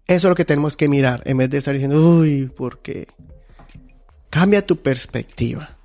Eso 0.06 0.26
es 0.26 0.30
lo 0.30 0.35
que 0.35 0.44
tenemos 0.44 0.76
que 0.76 0.88
mirar 0.88 1.22
en 1.24 1.37
vez 1.37 1.50
de 1.50 1.59
estar 1.59 1.74
diciendo, 1.74 2.00
uy, 2.00 2.46
¿por 2.46 2.80
qué? 2.80 3.06
Cambia 4.28 4.66
tu 4.66 4.76
perspectiva. 4.76 5.76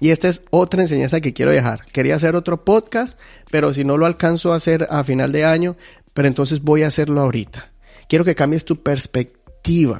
Y 0.00 0.10
esta 0.10 0.28
es 0.28 0.42
otra 0.50 0.82
enseñanza 0.82 1.20
que 1.20 1.32
quiero 1.32 1.50
dejar. 1.50 1.84
Quería 1.86 2.16
hacer 2.16 2.36
otro 2.36 2.64
podcast, 2.64 3.18
pero 3.50 3.72
si 3.72 3.84
no 3.84 3.96
lo 3.96 4.06
alcanzo 4.06 4.52
a 4.52 4.56
hacer 4.56 4.86
a 4.90 5.02
final 5.02 5.32
de 5.32 5.44
año, 5.44 5.76
pero 6.14 6.28
entonces 6.28 6.62
voy 6.62 6.82
a 6.82 6.88
hacerlo 6.88 7.20
ahorita. 7.20 7.70
Quiero 8.08 8.24
que 8.24 8.34
cambies 8.34 8.64
tu 8.64 8.82
perspectiva, 8.82 9.37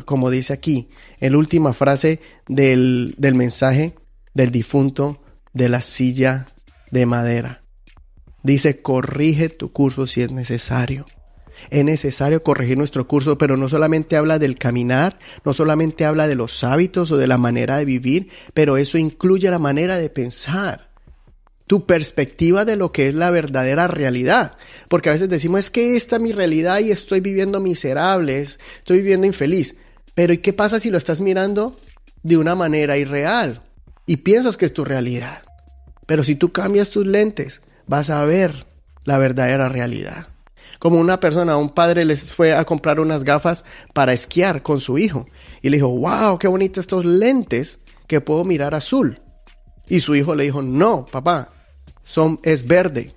como 0.04 0.30
dice 0.30 0.52
aquí, 0.52 0.88
en 1.20 1.32
la 1.32 1.38
última 1.38 1.72
frase 1.72 2.20
del, 2.46 3.14
del 3.18 3.34
mensaje 3.34 3.94
del 4.34 4.50
difunto 4.50 5.20
de 5.52 5.68
la 5.68 5.80
silla 5.82 6.46
de 6.90 7.06
madera. 7.06 7.62
Dice, 8.42 8.80
corrige 8.80 9.48
tu 9.48 9.72
curso 9.72 10.06
si 10.06 10.22
es 10.22 10.30
necesario. 10.30 11.04
Es 11.70 11.84
necesario 11.84 12.42
corregir 12.42 12.78
nuestro 12.78 13.06
curso, 13.06 13.36
pero 13.36 13.56
no 13.56 13.68
solamente 13.68 14.16
habla 14.16 14.38
del 14.38 14.56
caminar, 14.56 15.18
no 15.44 15.52
solamente 15.52 16.04
habla 16.04 16.28
de 16.28 16.36
los 16.36 16.62
hábitos 16.62 17.10
o 17.10 17.16
de 17.16 17.26
la 17.26 17.36
manera 17.36 17.78
de 17.78 17.84
vivir, 17.84 18.28
pero 18.54 18.76
eso 18.76 18.96
incluye 18.96 19.50
la 19.50 19.58
manera 19.58 19.98
de 19.98 20.08
pensar 20.08 20.87
tu 21.68 21.84
perspectiva 21.84 22.64
de 22.64 22.76
lo 22.76 22.92
que 22.92 23.08
es 23.08 23.14
la 23.14 23.30
verdadera 23.30 23.86
realidad. 23.86 24.56
Porque 24.88 25.10
a 25.10 25.12
veces 25.12 25.28
decimos, 25.28 25.60
es 25.60 25.70
que 25.70 25.96
esta 25.96 26.16
es 26.16 26.22
mi 26.22 26.32
realidad 26.32 26.80
y 26.80 26.90
estoy 26.90 27.20
viviendo 27.20 27.60
miserable, 27.60 28.40
estoy 28.40 28.98
viviendo 28.98 29.26
infeliz. 29.26 29.76
Pero 30.14 30.32
¿y 30.32 30.38
qué 30.38 30.52
pasa 30.52 30.80
si 30.80 30.90
lo 30.90 30.98
estás 30.98 31.20
mirando 31.20 31.76
de 32.22 32.38
una 32.38 32.54
manera 32.54 32.96
irreal 32.96 33.62
y 34.06 34.16
piensas 34.16 34.56
que 34.56 34.64
es 34.64 34.72
tu 34.72 34.84
realidad? 34.84 35.42
Pero 36.06 36.24
si 36.24 36.34
tú 36.34 36.52
cambias 36.52 36.88
tus 36.88 37.06
lentes, 37.06 37.60
vas 37.86 38.08
a 38.08 38.24
ver 38.24 38.66
la 39.04 39.18
verdadera 39.18 39.68
realidad. 39.68 40.26
Como 40.78 40.98
una 40.98 41.20
persona, 41.20 41.58
un 41.58 41.70
padre 41.70 42.06
les 42.06 42.32
fue 42.32 42.54
a 42.54 42.64
comprar 42.64 42.98
unas 42.98 43.24
gafas 43.24 43.64
para 43.92 44.14
esquiar 44.14 44.62
con 44.62 44.80
su 44.80 44.96
hijo 44.96 45.26
y 45.60 45.68
le 45.68 45.76
dijo, 45.76 45.88
wow, 45.88 46.38
qué 46.38 46.48
bonitos 46.48 46.82
estos 46.82 47.04
lentes 47.04 47.78
que 48.06 48.22
puedo 48.22 48.44
mirar 48.44 48.74
azul. 48.74 49.20
Y 49.86 50.00
su 50.00 50.14
hijo 50.14 50.34
le 50.34 50.44
dijo, 50.44 50.62
no, 50.62 51.04
papá, 51.04 51.50
son, 52.08 52.40
es 52.42 52.66
verde. 52.66 53.12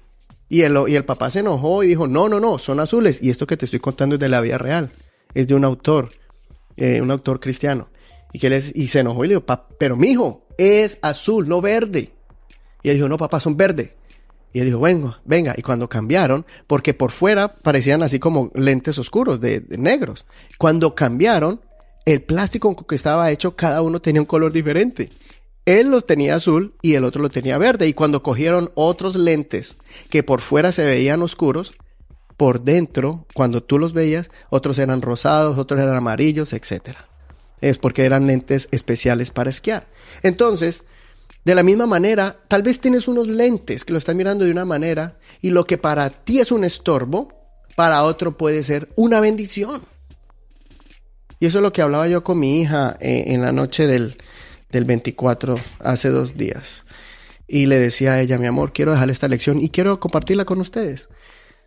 Y 0.49 0.63
el, 0.63 0.77
y 0.89 0.95
el 0.97 1.05
papá 1.05 1.29
se 1.29 1.39
enojó 1.39 1.81
y 1.81 1.87
dijo, 1.87 2.09
no, 2.09 2.27
no, 2.27 2.41
no, 2.41 2.59
son 2.59 2.81
azules. 2.81 3.23
Y 3.23 3.29
esto 3.29 3.47
que 3.47 3.55
te 3.55 3.63
estoy 3.63 3.79
contando 3.79 4.15
es 4.15 4.19
de 4.19 4.27
la 4.27 4.41
vida 4.41 4.57
real. 4.57 4.91
Es 5.33 5.47
de 5.47 5.55
un 5.55 5.63
autor, 5.63 6.09
eh, 6.75 6.99
un 6.99 7.09
autor 7.09 7.39
cristiano. 7.39 7.87
Y, 8.33 8.39
que 8.39 8.49
les, 8.49 8.75
y 8.75 8.89
se 8.89 8.99
enojó 8.99 9.23
y 9.23 9.29
le 9.29 9.35
dijo, 9.35 9.45
pero 9.79 9.95
mi 9.95 10.09
hijo, 10.09 10.45
es 10.57 10.97
azul, 11.01 11.47
no 11.47 11.61
verde. 11.61 12.11
Y 12.83 12.89
él 12.89 12.97
dijo, 12.97 13.07
no, 13.07 13.15
papá, 13.15 13.39
son 13.39 13.55
verde. 13.55 13.93
Y 14.51 14.59
él 14.59 14.65
dijo, 14.65 14.81
venga, 14.81 15.21
venga. 15.23 15.55
Y 15.57 15.61
cuando 15.61 15.87
cambiaron, 15.87 16.45
porque 16.67 16.93
por 16.93 17.11
fuera 17.11 17.47
parecían 17.47 18.03
así 18.03 18.19
como 18.19 18.51
lentes 18.53 18.99
oscuros, 18.99 19.39
de, 19.39 19.61
de 19.61 19.77
negros. 19.77 20.25
Cuando 20.57 20.95
cambiaron, 20.95 21.61
el 22.05 22.23
plástico 22.23 22.75
con 22.75 22.85
que 22.85 22.95
estaba 22.95 23.31
hecho, 23.31 23.55
cada 23.55 23.81
uno 23.81 24.01
tenía 24.01 24.21
un 24.21 24.27
color 24.27 24.51
diferente. 24.51 25.09
Él 25.65 25.87
lo 25.87 26.01
tenía 26.01 26.35
azul 26.35 26.73
y 26.81 26.95
el 26.95 27.03
otro 27.03 27.21
lo 27.21 27.29
tenía 27.29 27.57
verde. 27.57 27.87
Y 27.87 27.93
cuando 27.93 28.23
cogieron 28.23 28.71
otros 28.75 29.15
lentes 29.15 29.77
que 30.09 30.23
por 30.23 30.41
fuera 30.41 30.71
se 30.71 30.85
veían 30.85 31.21
oscuros, 31.21 31.73
por 32.37 32.61
dentro, 32.61 33.27
cuando 33.35 33.61
tú 33.61 33.77
los 33.77 33.93
veías, 33.93 34.31
otros 34.49 34.79
eran 34.79 35.03
rosados, 35.03 35.59
otros 35.59 35.79
eran 35.79 35.95
amarillos, 35.95 36.53
etc. 36.53 36.97
Es 37.61 37.77
porque 37.77 38.03
eran 38.03 38.25
lentes 38.25 38.67
especiales 38.71 39.29
para 39.29 39.51
esquiar. 39.51 39.87
Entonces, 40.23 40.83
de 41.45 41.53
la 41.53 41.61
misma 41.61 41.85
manera, 41.85 42.37
tal 42.47 42.63
vez 42.63 42.79
tienes 42.79 43.07
unos 43.07 43.27
lentes 43.27 43.85
que 43.85 43.93
lo 43.93 43.99
están 43.99 44.17
mirando 44.17 44.45
de 44.45 44.51
una 44.51 44.65
manera 44.65 45.19
y 45.39 45.51
lo 45.51 45.65
que 45.65 45.77
para 45.77 46.09
ti 46.09 46.39
es 46.39 46.51
un 46.51 46.63
estorbo, 46.63 47.29
para 47.75 48.03
otro 48.03 48.37
puede 48.37 48.63
ser 48.63 48.89
una 48.95 49.19
bendición. 49.19 49.83
Y 51.39 51.45
eso 51.45 51.59
es 51.59 51.61
lo 51.63 51.73
que 51.73 51.81
hablaba 51.81 52.07
yo 52.07 52.23
con 52.23 52.39
mi 52.39 52.61
hija 52.61 52.97
eh, 52.99 53.25
en 53.27 53.41
la 53.41 53.51
noche 53.51 53.85
del, 53.87 54.17
del 54.71 54.85
24 54.85 55.55
hace 55.79 56.09
dos 56.09 56.37
días. 56.37 56.85
Y 57.47 57.65
le 57.65 57.79
decía 57.79 58.13
a 58.13 58.21
ella, 58.21 58.37
mi 58.37 58.47
amor, 58.47 58.71
quiero 58.71 58.91
dejarle 58.91 59.13
esta 59.13 59.27
lección 59.27 59.59
y 59.59 59.69
quiero 59.69 59.99
compartirla 59.99 60.45
con 60.45 60.61
ustedes 60.61 61.09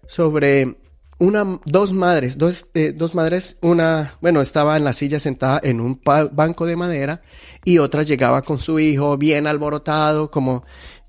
sobre 0.07 0.77
una, 1.19 1.61
dos 1.67 1.93
madres, 1.93 2.39
dos, 2.39 2.67
eh, 2.75 2.93
dos 2.95 3.15
madres, 3.15 3.57
una, 3.61 4.17
bueno, 4.21 4.41
estaba 4.41 4.77
en 4.77 4.85
la 4.85 4.93
silla 4.93 5.21
sentada 5.21 5.61
en 5.63 5.81
un 5.81 6.01
banco 6.03 6.67
de 6.67 6.77
madera 6.77 7.23
y 7.65 7.79
otra 7.79 8.03
llegaba 8.03 8.43
con 8.43 8.59
su 8.59 8.79
hijo 8.79 9.17
bien 9.17 9.47
alborotado, 9.47 10.31
como 10.31 10.65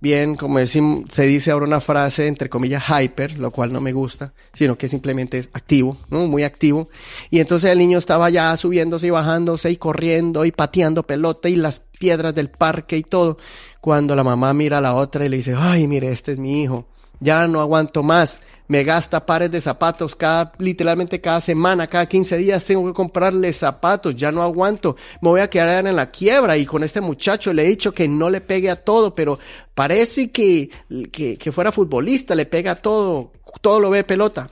bien, 0.05 0.35
como 0.35 0.59
se 0.59 1.23
dice 1.25 1.49
ahora 1.49 1.65
una 1.65 1.81
frase 1.81 2.27
entre 2.27 2.47
comillas 2.47 2.83
hyper, 2.87 3.39
lo 3.39 3.49
cual 3.49 3.73
no 3.73 3.81
me 3.81 3.91
gusta, 3.91 4.33
sino 4.53 4.77
que 4.77 4.87
simplemente 4.87 5.39
es 5.39 5.49
activo. 5.51 5.97
Muy 6.11 6.43
activo. 6.43 6.89
Y 7.31 7.39
entonces 7.39 7.71
el 7.71 7.79
niño 7.79 7.97
estaba 7.97 8.29
ya 8.29 8.55
subiéndose 8.55 9.07
y 9.07 9.09
bajándose 9.09 9.71
y 9.71 9.77
corriendo 9.77 10.45
y 10.45 10.51
pateando 10.51 11.01
pelota 11.01 11.49
y 11.49 11.55
las 11.55 11.79
piedras 11.79 12.35
del 12.35 12.51
parque 12.51 12.97
y 12.97 13.01
todo. 13.01 13.39
Cuando 13.81 14.15
la 14.15 14.23
mamá 14.23 14.53
mira 14.53 14.77
a 14.77 14.81
la 14.81 14.93
otra 14.93 15.25
y 15.25 15.29
le 15.29 15.37
dice, 15.37 15.55
ay, 15.57 15.87
mire, 15.87 16.11
este 16.11 16.33
es 16.33 16.37
mi 16.37 16.61
hijo, 16.61 16.85
ya 17.19 17.47
no 17.47 17.59
aguanto 17.59 18.03
más 18.03 18.39
me 18.67 18.83
gasta 18.83 19.25
pares 19.25 19.51
de 19.51 19.61
zapatos 19.61 20.15
cada, 20.15 20.51
literalmente 20.57 21.21
cada 21.21 21.41
semana, 21.41 21.87
cada 21.87 22.07
15 22.07 22.37
días 22.37 22.65
tengo 22.65 22.85
que 22.87 22.93
comprarle 22.93 23.53
zapatos, 23.53 24.15
ya 24.15 24.31
no 24.31 24.41
aguanto, 24.41 24.95
me 25.21 25.29
voy 25.29 25.41
a 25.41 25.49
quedar 25.49 25.85
en 25.85 25.95
la 25.95 26.11
quiebra 26.11 26.57
y 26.57 26.65
con 26.65 26.83
este 26.83 27.01
muchacho 27.01 27.53
le 27.53 27.63
he 27.63 27.67
dicho 27.67 27.93
que 27.93 28.07
no 28.07 28.29
le 28.29 28.41
pegue 28.41 28.69
a 28.69 28.83
todo, 28.83 29.13
pero 29.13 29.39
parece 29.73 30.31
que, 30.31 30.69
que, 31.11 31.37
que 31.37 31.51
fuera 31.51 31.71
futbolista, 31.71 32.35
le 32.35 32.45
pega 32.45 32.71
a 32.71 32.75
todo, 32.75 33.31
todo 33.61 33.79
lo 33.79 33.89
ve 33.89 34.03
pelota, 34.03 34.49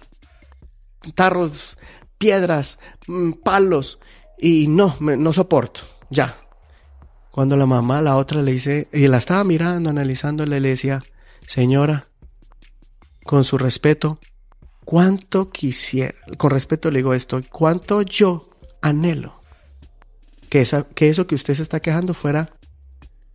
tarros, 1.15 1.78
piedras, 2.17 2.80
mm, 3.08 3.34
palos 3.43 3.99
y 4.39 4.67
no, 4.67 4.95
no 4.99 5.34
soporto, 5.34 5.82
ya. 6.10 6.38
Cuando 7.32 7.58
la 7.58 7.65
mamá, 7.65 8.02
la 8.02 8.17
otra 8.17 8.43
le 8.43 8.52
dice, 8.52 8.88
y 8.93 9.08
la 9.08 9.17
estaba 9.17 9.43
mirando, 9.43 9.89
analizándole, 9.89 10.60
le 10.60 10.69
decía, 10.69 11.04
señora, 11.47 12.08
con 13.26 13.44
su 13.44 13.58
respeto, 13.58 14.20
cuánto 14.86 15.48
quisiera, 15.48 16.16
con 16.38 16.52
respeto 16.52 16.92
le 16.92 17.00
digo 17.00 17.14
esto, 17.14 17.40
cuánto 17.50 18.02
yo 18.02 18.50
anhelo 18.82 19.40
que, 20.50 20.62
esa, 20.62 20.84
que 20.84 21.10
eso 21.10 21.26
que 21.26 21.36
usted 21.36 21.56
se 21.56 21.64
está 21.64 21.80
quejando 21.80 22.14
fuera, 22.14 22.52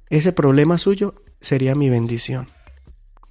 ese 0.09 0.33
problema 0.33 0.79
suyo 0.79 1.15
sería 1.41 1.75
mi 1.75 1.91
bendición. 1.91 2.49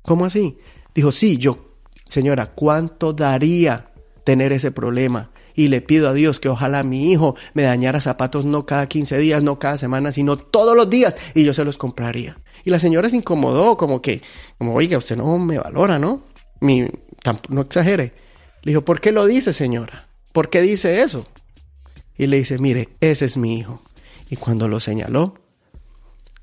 ¿Cómo 0.01 0.25
así? 0.25 0.57
Dijo, 0.93 1.11
sí, 1.11 1.37
yo, 1.37 1.75
señora, 2.07 2.53
¿cuánto 2.53 3.13
daría 3.13 3.91
tener 4.23 4.51
ese 4.51 4.71
problema? 4.71 5.31
Y 5.53 5.69
le 5.69 5.81
pido 5.81 6.09
a 6.09 6.13
Dios 6.13 6.39
que 6.39 6.49
ojalá 6.49 6.83
mi 6.83 7.11
hijo 7.11 7.35
me 7.53 7.63
dañara 7.63 8.01
zapatos 8.01 8.45
no 8.45 8.65
cada 8.65 8.87
15 8.87 9.17
días, 9.19 9.41
no 9.41 9.57
cada 9.57 9.77
semana, 9.77 10.11
sino 10.11 10.37
todos 10.37 10.75
los 10.75 10.89
días, 10.89 11.15
y 11.33 11.45
yo 11.45 11.53
se 11.53 11.65
los 11.65 11.77
compraría. 11.77 12.35
Y 12.63 12.69
la 12.69 12.79
señora 12.79 13.09
se 13.09 13.15
incomodó, 13.15 13.77
como 13.77 14.01
que, 14.01 14.21
como, 14.57 14.75
oiga, 14.75 14.97
usted 14.97 15.15
no 15.15 15.37
me 15.37 15.57
valora, 15.57 15.97
¿no? 15.97 16.23
Mi, 16.59 16.87
no 17.49 17.61
exagere. 17.61 18.13
Le 18.63 18.71
dijo, 18.71 18.83
¿por 18.83 19.01
qué 19.01 19.11
lo 19.11 19.25
dice, 19.25 19.53
señora? 19.53 20.07
¿por 20.37 20.51
qué 20.51 20.61
dice 20.61 21.01
eso? 21.01 21.25
Y 22.15 22.27
le 22.27 22.37
dice, 22.37 22.59
mire, 22.59 22.89
ese 23.01 23.25
es 23.25 23.37
mi 23.37 23.57
hijo. 23.57 23.81
Y 24.29 24.35
cuando 24.35 24.67
lo 24.67 24.79
señaló, 24.79 25.33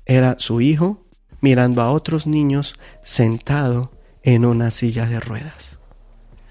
era 0.05 0.35
su 0.37 0.59
hijo 0.59 0.99
mirando 1.39 1.81
a 1.81 1.89
otros 1.89 2.27
niños 2.27 2.75
sentado 3.01 3.93
en 4.21 4.43
una 4.43 4.69
silla 4.69 5.05
de 5.05 5.21
ruedas. 5.21 5.79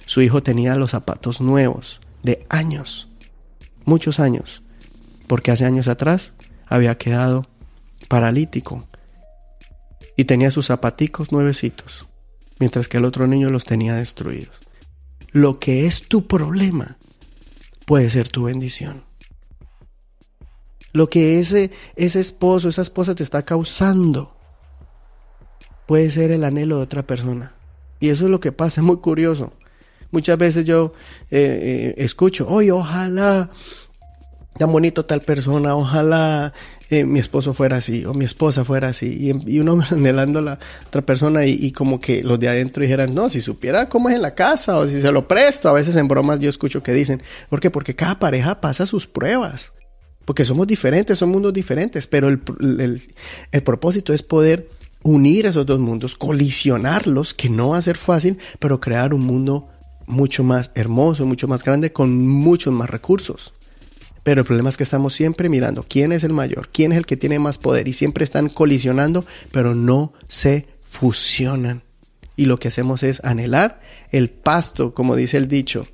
Su 0.07 0.23
hijo 0.23 0.43
tenía 0.43 0.75
los 0.77 0.93
zapatos 0.93 1.43
nuevos, 1.43 2.01
de 2.23 2.47
años, 2.49 3.09
muchos 3.85 4.21
años, 4.21 4.63
porque 5.27 5.51
hace 5.51 5.67
años 5.67 5.87
atrás 5.87 6.33
había 6.67 6.97
quedado 6.97 7.47
paralítico 8.09 8.89
y 10.17 10.25
tenía 10.25 10.51
sus 10.51 10.69
zapaticos 10.69 11.31
nuevecitos, 11.31 12.07
mientras 12.65 12.89
que 12.89 12.97
el 12.97 13.05
otro 13.05 13.27
niño 13.27 13.51
los 13.51 13.67
tenía 13.67 13.95
destruidos. 13.95 14.59
Lo 15.33 15.59
que 15.61 15.85
es 15.85 16.09
tu 16.09 16.27
problema 16.27 16.97
puede 17.85 18.09
ser 18.09 18.31
tu 18.31 18.45
bendición. 18.45 19.05
Lo 20.95 21.11
que 21.11 21.41
ese, 21.41 21.73
ese 21.95 22.21
esposo, 22.21 22.71
esa 22.71 22.81
esposa 22.81 23.15
te 23.15 23.23
está 23.23 23.43
causando 23.43 24.35
puede 25.85 26.11
ser 26.11 26.31
el 26.31 26.43
anhelo 26.43 26.79
de 26.79 26.85
otra 26.85 27.07
persona. 27.07 27.53
Y 28.01 28.09
eso 28.09 28.25
es 28.25 28.31
lo 28.31 28.41
que 28.41 28.51
pasa, 28.51 28.81
es 28.81 28.87
muy 28.87 28.97
curioso. 28.97 29.53
Muchas 30.11 30.39
veces 30.39 30.65
yo 30.65 30.95
eh, 31.31 31.59
eh, 31.61 31.95
escucho, 31.99 32.49
oye, 32.49 32.73
ojalá 32.73 33.51
tan 34.57 34.71
bonito 34.71 35.05
tal 35.05 35.21
persona, 35.21 35.75
ojalá 35.75 36.53
eh, 36.91 37.05
mi 37.05 37.19
esposo 37.19 37.55
fuera 37.55 37.79
así 37.79 38.05
o 38.05 38.15
mi 38.15 38.25
esposa 38.25 38.65
fuera 38.65 38.89
así. 38.89 39.33
Y, 39.47 39.59
uno 39.59 39.83
anhelando 39.91 40.39
a 40.39 40.43
la 40.43 40.59
otra 40.87 41.03
persona 41.03 41.45
y, 41.45 41.73
como 41.73 42.01
que 42.01 42.23
los 42.23 42.39
de 42.39 42.49
adentro 42.49 42.83
dijeran, 42.83 43.15
no, 43.15 43.29
si 43.29 43.41
supiera 43.41 43.89
cómo 43.89 44.09
es 44.09 44.17
en 44.17 44.23
la 44.23 44.35
casa 44.35 44.79
o 44.79 44.87
si 44.87 45.01
se 45.01 45.13
lo 45.13 45.27
presto. 45.27 45.69
A 45.69 45.73
veces 45.73 45.97
en 45.97 46.09
bromas 46.09 46.41
yo 46.41 46.49
escucho 46.49 46.83
que 46.83 46.93
dicen, 46.93 47.23
¿por 47.51 47.61
qué? 47.61 47.71
Porque 47.71 47.95
cada 47.95 48.19
pareja 48.19 48.61
pasa 48.61 48.87
sus 48.87 49.07
pruebas. 49.07 49.73
Porque 50.25 50.45
somos 50.45 50.67
diferentes, 50.67 51.19
son 51.19 51.31
mundos 51.31 51.53
diferentes, 51.53 52.07
pero 52.07 52.29
el, 52.29 53.03
el 53.53 53.63
propósito 53.63 54.15
es 54.15 54.23
poder 54.23 54.71
unir 55.03 55.45
esos 55.45 55.67
dos 55.67 55.79
mundos, 55.79 56.17
colisionarlos, 56.17 57.35
que 57.35 57.51
no 57.51 57.71
va 57.71 57.79
a 57.79 57.83
ser 57.83 57.99
fácil, 57.99 58.39
pero 58.59 58.81
crear 58.81 59.13
un 59.13 59.21
mundo 59.21 59.69
mucho 60.07 60.43
más 60.43 60.71
hermoso, 60.75 61.27
mucho 61.27 61.47
más 61.47 61.63
grande, 61.63 61.93
con 61.93 62.27
muchos 62.27 62.73
más 62.73 62.89
recursos. 62.89 63.53
Pero 64.25 64.41
el 64.41 64.47
problema 64.47 64.71
es 64.71 64.77
que 64.77 64.83
estamos 64.83 65.15
siempre 65.15 65.49
mirando 65.49 65.85
quién 65.89 66.11
es 66.11 66.25
el 66.25 66.33
mayor, 66.33 66.71
quién 66.73 66.91
es 66.93 66.99
el 66.99 67.07
que 67.07 67.17
tiene 67.17 67.39
más 67.39 67.59
poder 67.59 67.87
y 67.87 67.93
siempre 67.93 68.25
están 68.25 68.49
colisionando, 68.49 69.25
pero 69.53 69.75
no 69.75 70.13
se 70.27 70.67
fusionan. 70.83 71.83
Y 72.35 72.47
lo 72.47 72.59
que 72.59 72.69
hacemos 72.69 73.03
es 73.03 73.23
anhelar 73.23 73.81
el 74.11 74.31
pasto, 74.31 74.95
como 74.95 75.15
dice 75.15 75.37
el 75.37 75.47
dicho, 75.47 75.87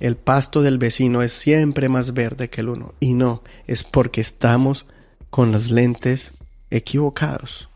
el 0.00 0.16
pasto 0.16 0.62
del 0.62 0.78
vecino 0.78 1.22
es 1.22 1.32
siempre 1.32 1.88
más 1.88 2.12
verde 2.12 2.50
que 2.50 2.62
el 2.62 2.68
uno. 2.68 2.94
Y 2.98 3.14
no, 3.14 3.42
es 3.68 3.84
porque 3.84 4.20
estamos 4.20 4.84
con 5.30 5.52
los 5.52 5.70
lentes 5.70 6.32
equivocados. 6.70 7.68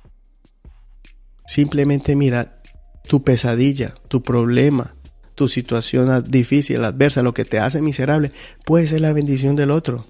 Simplemente 1.46 2.16
mira 2.16 2.60
tu 3.06 3.22
pesadilla, 3.22 3.94
tu 4.08 4.24
problema, 4.24 4.95
tu 5.36 5.48
situación 5.48 6.24
difícil, 6.28 6.82
adversa, 6.82 7.22
lo 7.22 7.34
que 7.34 7.44
te 7.44 7.60
hace 7.60 7.80
miserable, 7.80 8.32
puede 8.64 8.88
ser 8.88 9.02
la 9.02 9.12
bendición 9.12 9.54
del 9.54 9.70
otro. 9.70 10.06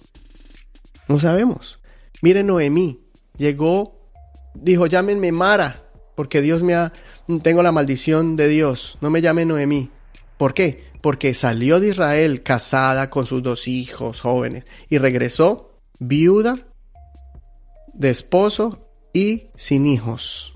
No 1.08 1.18
sabemos. 1.18 1.80
Mire 2.22 2.42
Noemí, 2.42 3.02
llegó, 3.36 4.08
dijo, 4.54 4.86
llámenme 4.86 5.32
Mara, 5.32 5.84
porque 6.14 6.40
Dios 6.40 6.62
me 6.62 6.74
ha, 6.74 6.92
tengo 7.42 7.62
la 7.62 7.72
maldición 7.72 8.36
de 8.36 8.48
Dios, 8.48 8.96
no 9.00 9.10
me 9.10 9.20
llame 9.20 9.44
Noemí. 9.44 9.90
¿Por 10.38 10.54
qué? 10.54 10.84
Porque 11.02 11.34
salió 11.34 11.80
de 11.80 11.88
Israel 11.88 12.42
casada 12.42 13.10
con 13.10 13.26
sus 13.26 13.42
dos 13.42 13.68
hijos 13.68 14.20
jóvenes 14.20 14.64
y 14.88 14.98
regresó 14.98 15.72
viuda, 15.98 16.56
de 17.92 18.10
esposo 18.10 18.88
y 19.12 19.48
sin 19.56 19.86
hijos. 19.86 20.52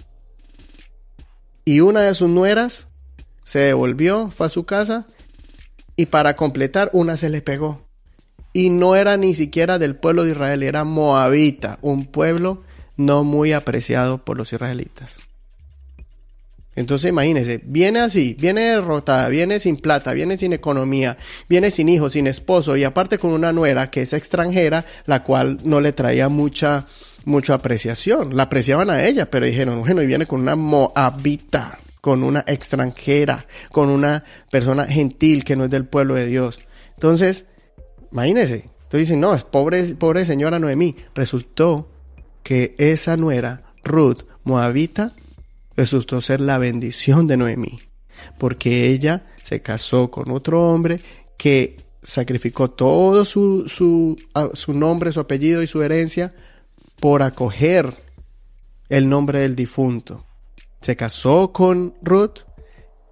Y 1.64 1.80
una 1.80 2.02
de 2.02 2.14
sus 2.14 2.28
nueras 2.28 2.89
se 3.50 3.58
devolvió, 3.58 4.30
fue 4.30 4.46
a 4.46 4.48
su 4.48 4.64
casa 4.64 5.08
y 5.96 6.06
para 6.06 6.36
completar 6.36 6.88
una 6.92 7.16
se 7.16 7.30
le 7.30 7.42
pegó. 7.42 7.84
Y 8.52 8.70
no 8.70 8.94
era 8.94 9.16
ni 9.16 9.34
siquiera 9.34 9.80
del 9.80 9.96
pueblo 9.96 10.22
de 10.22 10.30
Israel, 10.30 10.62
era 10.62 10.84
moabita, 10.84 11.80
un 11.82 12.06
pueblo 12.06 12.62
no 12.96 13.24
muy 13.24 13.52
apreciado 13.52 14.24
por 14.24 14.36
los 14.36 14.52
israelitas. 14.52 15.18
Entonces 16.76 17.08
imagínense, 17.08 17.60
viene 17.64 17.98
así, 17.98 18.36
viene 18.38 18.60
derrotada, 18.60 19.26
viene 19.26 19.58
sin 19.58 19.78
plata, 19.78 20.12
viene 20.12 20.36
sin 20.36 20.52
economía, 20.52 21.18
viene 21.48 21.72
sin 21.72 21.88
hijos, 21.88 22.12
sin 22.12 22.28
esposo 22.28 22.76
y 22.76 22.84
aparte 22.84 23.18
con 23.18 23.32
una 23.32 23.52
nuera 23.52 23.90
que 23.90 24.02
es 24.02 24.12
extranjera, 24.12 24.86
la 25.06 25.24
cual 25.24 25.58
no 25.64 25.80
le 25.80 25.92
traía 25.92 26.28
mucha, 26.28 26.86
mucha 27.24 27.54
apreciación. 27.54 28.36
La 28.36 28.44
apreciaban 28.44 28.90
a 28.90 29.04
ella, 29.04 29.28
pero 29.28 29.44
dijeron, 29.44 29.80
bueno, 29.80 30.02
y 30.02 30.06
viene 30.06 30.26
con 30.26 30.40
una 30.40 30.54
moabita 30.54 31.79
con 32.00 32.22
una 32.22 32.44
extranjera, 32.46 33.46
con 33.70 33.88
una 33.88 34.24
persona 34.50 34.86
gentil 34.86 35.44
que 35.44 35.56
no 35.56 35.64
es 35.64 35.70
del 35.70 35.86
pueblo 35.86 36.14
de 36.14 36.26
Dios. 36.26 36.60
Entonces, 36.94 37.46
imagínense, 38.12 38.64
entonces 38.64 39.00
dicen, 39.00 39.20
no, 39.20 39.34
es 39.34 39.44
pobre, 39.44 39.84
pobre 39.94 40.24
señora 40.24 40.58
Noemí. 40.58 40.96
Resultó 41.14 41.90
que 42.42 42.74
esa 42.78 43.16
nuera, 43.16 43.62
Ruth, 43.84 44.22
moabita, 44.44 45.12
resultó 45.76 46.20
ser 46.20 46.40
la 46.40 46.58
bendición 46.58 47.26
de 47.26 47.36
Noemí, 47.36 47.78
porque 48.38 48.88
ella 48.88 49.26
se 49.42 49.60
casó 49.60 50.10
con 50.10 50.30
otro 50.30 50.70
hombre 50.72 51.00
que 51.36 51.76
sacrificó 52.02 52.70
todo 52.70 53.24
su, 53.24 53.68
su, 53.68 54.16
su 54.54 54.72
nombre, 54.72 55.12
su 55.12 55.20
apellido 55.20 55.62
y 55.62 55.66
su 55.66 55.82
herencia 55.82 56.34
por 56.98 57.22
acoger 57.22 57.94
el 58.88 59.08
nombre 59.08 59.40
del 59.40 59.54
difunto 59.54 60.24
se 60.80 60.96
casó 60.96 61.52
con 61.52 61.94
Ruth 62.02 62.40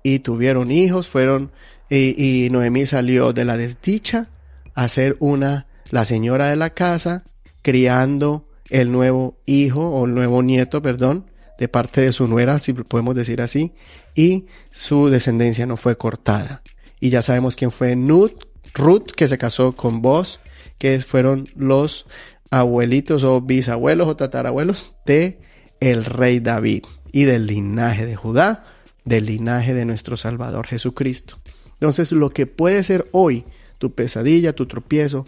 y 0.03 0.21
tuvieron 0.21 0.71
hijos, 0.71 1.09
fueron 1.09 1.53
y, 1.91 2.49
Noemí 2.51 2.87
salió 2.87 3.33
de 3.33 3.45
la 3.45 3.57
desdicha 3.57 4.29
a 4.75 4.89
ser 4.89 5.17
una 5.21 5.67
la 5.91 6.05
señora 6.05 6.51
de 6.51 6.57
la 6.57 6.71
casa, 6.71 7.25
criando 7.63 8.45
el 8.69 8.93
nuevo 8.93 9.39
hijo 9.47 9.89
o 9.89 10.05
el 10.05 10.15
nuevo 10.15 10.43
nieto, 10.43 10.83
perdón, 10.83 11.25
de 11.59 11.69
parte 11.69 12.03
de 12.03 12.13
su 12.13 12.29
nuera, 12.29 12.59
si 12.59 12.75
podemos 12.75 13.15
decir 13.15 13.41
así, 13.41 13.73
y 14.15 14.45
su 14.71 15.09
descendencia 15.09 15.65
no 15.65 15.79
fue 15.79 15.97
cortada. 15.97 16.63
Y 17.01 17.09
ya 17.09 17.23
sabemos 17.23 17.57
quién 17.57 17.71
fue 17.71 17.97
Nut, 17.97 18.45
Ruth, 18.75 19.13
que 19.17 19.29
se 19.29 19.39
casó 19.39 19.73
con 19.73 20.03
vos, 20.03 20.41
que 20.77 21.01
fueron 21.01 21.49
los 21.57 22.07
abuelitos 22.51 23.25
o 23.25 23.41
bisabuelos 23.41 24.09
o 24.09 24.17
tatarabuelos 24.17 24.93
de 25.07 25.41
el 25.81 26.05
rey 26.05 26.41
David 26.41 26.85
y 27.19 27.25
del 27.25 27.49
linaje 27.49 28.07
de 28.07 28.15
Judá, 28.15 28.65
del 29.05 29.27
linaje 29.27 29.75
de 29.75 29.85
nuestro 29.85 30.17
Salvador 30.17 30.69
Jesucristo. 30.69 31.37
Entonces, 31.73 32.13
lo 32.13 32.31
que 32.31 32.47
puede 32.47 32.85
ser 32.85 33.09
hoy 33.11 33.45
tu 33.79 33.93
pesadilla, 33.93 34.53
tu 34.53 34.67
tropiezo, 34.67 35.27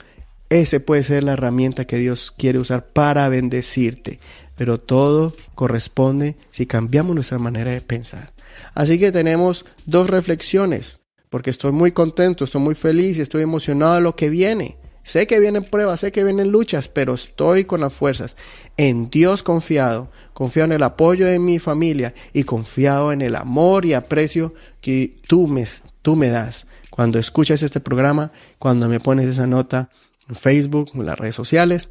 ese 0.50 0.78
puede 0.78 1.02
ser 1.02 1.24
la 1.24 1.32
herramienta 1.32 1.86
que 1.86 1.96
Dios 1.96 2.30
quiere 2.30 2.60
usar 2.60 2.86
para 2.86 3.28
bendecirte. 3.28 4.20
Pero 4.54 4.78
todo 4.78 5.34
corresponde 5.56 6.36
si 6.52 6.64
cambiamos 6.64 7.16
nuestra 7.16 7.38
manera 7.38 7.72
de 7.72 7.80
pensar. 7.80 8.32
Así 8.72 8.96
que 8.96 9.10
tenemos 9.10 9.64
dos 9.84 10.08
reflexiones, 10.08 11.00
porque 11.28 11.50
estoy 11.50 11.72
muy 11.72 11.90
contento, 11.90 12.44
estoy 12.44 12.60
muy 12.60 12.76
feliz 12.76 13.18
y 13.18 13.22
estoy 13.22 13.42
emocionado 13.42 13.96
de 13.96 14.02
lo 14.02 14.14
que 14.14 14.30
viene. 14.30 14.76
Sé 15.10 15.26
que 15.26 15.40
vienen 15.40 15.64
pruebas, 15.64 15.98
sé 15.98 16.12
que 16.12 16.22
vienen 16.22 16.52
luchas, 16.52 16.88
pero 16.88 17.14
estoy 17.14 17.64
con 17.64 17.80
las 17.80 17.92
fuerzas. 17.92 18.36
En 18.76 19.10
Dios 19.10 19.42
confiado, 19.42 20.08
confiado 20.32 20.66
en 20.66 20.72
el 20.74 20.84
apoyo 20.84 21.26
de 21.26 21.40
mi 21.40 21.58
familia 21.58 22.14
y 22.32 22.44
confiado 22.44 23.10
en 23.10 23.20
el 23.20 23.34
amor 23.34 23.84
y 23.84 23.94
aprecio 23.94 24.54
que 24.80 25.16
tú 25.26 25.48
me, 25.48 25.64
tú 26.02 26.14
me 26.14 26.28
das. 26.28 26.68
Cuando 26.90 27.18
escuchas 27.18 27.64
este 27.64 27.80
programa, 27.80 28.30
cuando 28.60 28.88
me 28.88 29.00
pones 29.00 29.28
esa 29.28 29.48
nota 29.48 29.90
en 30.28 30.36
Facebook, 30.36 30.92
en 30.94 31.06
las 31.06 31.18
redes 31.18 31.34
sociales, 31.34 31.90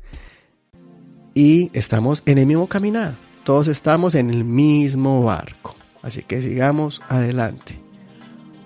y 1.33 1.71
estamos 1.73 2.23
en 2.25 2.37
el 2.37 2.45
mismo 2.45 2.69
caminar. 2.69 3.17
Todos 3.43 3.67
estamos 3.67 4.15
en 4.15 4.29
el 4.29 4.45
mismo 4.45 5.23
barco. 5.23 5.75
Así 6.01 6.23
que 6.23 6.41
sigamos 6.41 7.01
adelante. 7.09 7.81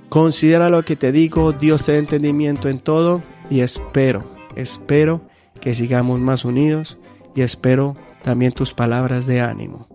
Considera 0.09 0.69
lo 0.69 0.85
que 0.85 0.95
te 0.95 1.11
digo, 1.11 1.53
Dios 1.53 1.85
te 1.85 1.93
da 1.93 1.97
entendimiento 1.97 2.69
en 2.69 2.77
todo 2.77 3.23
y 3.49 3.61
espero 3.61 4.32
Espero 4.55 5.27
que 5.59 5.73
sigamos 5.73 6.19
más 6.19 6.45
unidos 6.45 6.97
y 7.35 7.41
espero 7.41 7.93
también 8.23 8.51
tus 8.51 8.73
palabras 8.73 9.25
de 9.25 9.41
ánimo. 9.41 9.87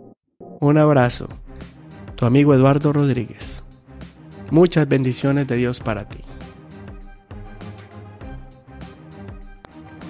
Un 0.60 0.78
abrazo, 0.78 1.28
tu 2.16 2.26
amigo 2.26 2.54
Eduardo 2.54 2.92
Rodríguez. 2.92 3.62
Muchas 4.50 4.88
bendiciones 4.88 5.46
de 5.46 5.56
Dios 5.56 5.80
para 5.80 6.08
ti. 6.08 6.18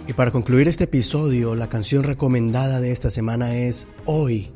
Y 0.06 0.14
para 0.14 0.30
concluir 0.30 0.68
este 0.68 0.84
episodio, 0.84 1.54
la 1.54 1.68
canción 1.68 2.02
recomendada 2.02 2.80
de 2.80 2.92
esta 2.92 3.11
semana 3.11 3.54
es 3.56 3.87
Hoy 4.06 4.52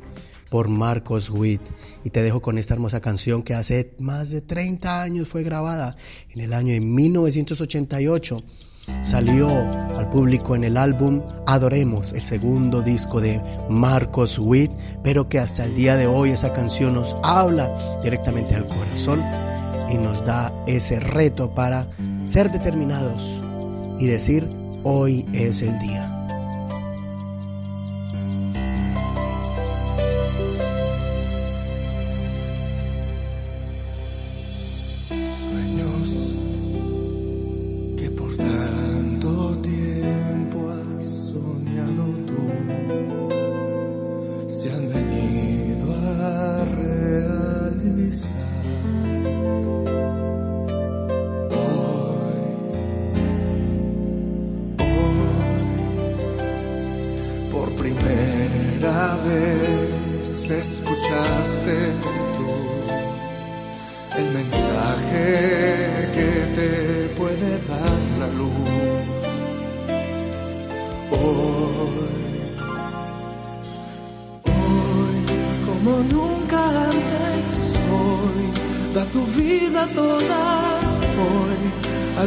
por 0.49 0.67
Marcos 0.67 1.29
Witt. 1.29 1.61
Y 2.03 2.09
te 2.09 2.23
dejo 2.23 2.41
con 2.41 2.57
esta 2.57 2.73
hermosa 2.73 3.01
canción 3.01 3.43
que 3.43 3.53
hace 3.53 3.93
más 3.99 4.29
de 4.29 4.41
30 4.41 5.03
años 5.03 5.27
fue 5.27 5.43
grabada 5.43 5.95
en 6.31 6.41
el 6.41 6.53
año 6.53 6.73
de 6.73 6.79
1988 6.79 8.43
Salió 9.03 9.49
al 9.97 10.09
público 10.09 10.55
en 10.55 10.63
el 10.63 10.77
álbum 10.77 11.21
Adoremos, 11.45 12.13
el 12.13 12.23
segundo 12.23 12.81
disco 12.81 13.21
de 13.21 13.41
Marcos 13.69 14.39
Witt, 14.39 14.71
pero 15.03 15.27
que 15.27 15.39
hasta 15.39 15.65
el 15.65 15.75
día 15.75 15.95
de 15.97 16.07
hoy 16.07 16.31
esa 16.31 16.53
canción 16.53 16.95
nos 16.95 17.15
habla 17.23 17.69
directamente 18.03 18.55
al 18.55 18.67
corazón 18.67 19.23
y 19.89 19.97
nos 19.97 20.25
da 20.25 20.51
ese 20.67 20.99
reto 20.99 21.53
para 21.53 21.87
ser 22.25 22.51
determinados 22.51 23.43
y 23.99 24.07
decir 24.07 24.49
hoy 24.83 25.25
es 25.33 25.61
el 25.61 25.77
día. 25.79 26.12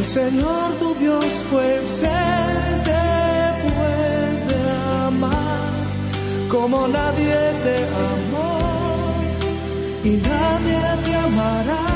Señor 0.07 0.71
tu 0.79 0.95
Dios, 0.95 1.25
pues 1.51 2.01
Él 2.01 2.83
te 2.85 3.69
puede 3.69 4.71
amar 5.05 5.73
como 6.49 6.87
nadie 6.87 7.35
te 7.63 7.77
amó. 8.09 8.57
Y 10.05 10.11
nadie 10.11 11.03
te 11.03 11.15
amará. 11.15 11.86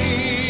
You. 0.00 0.49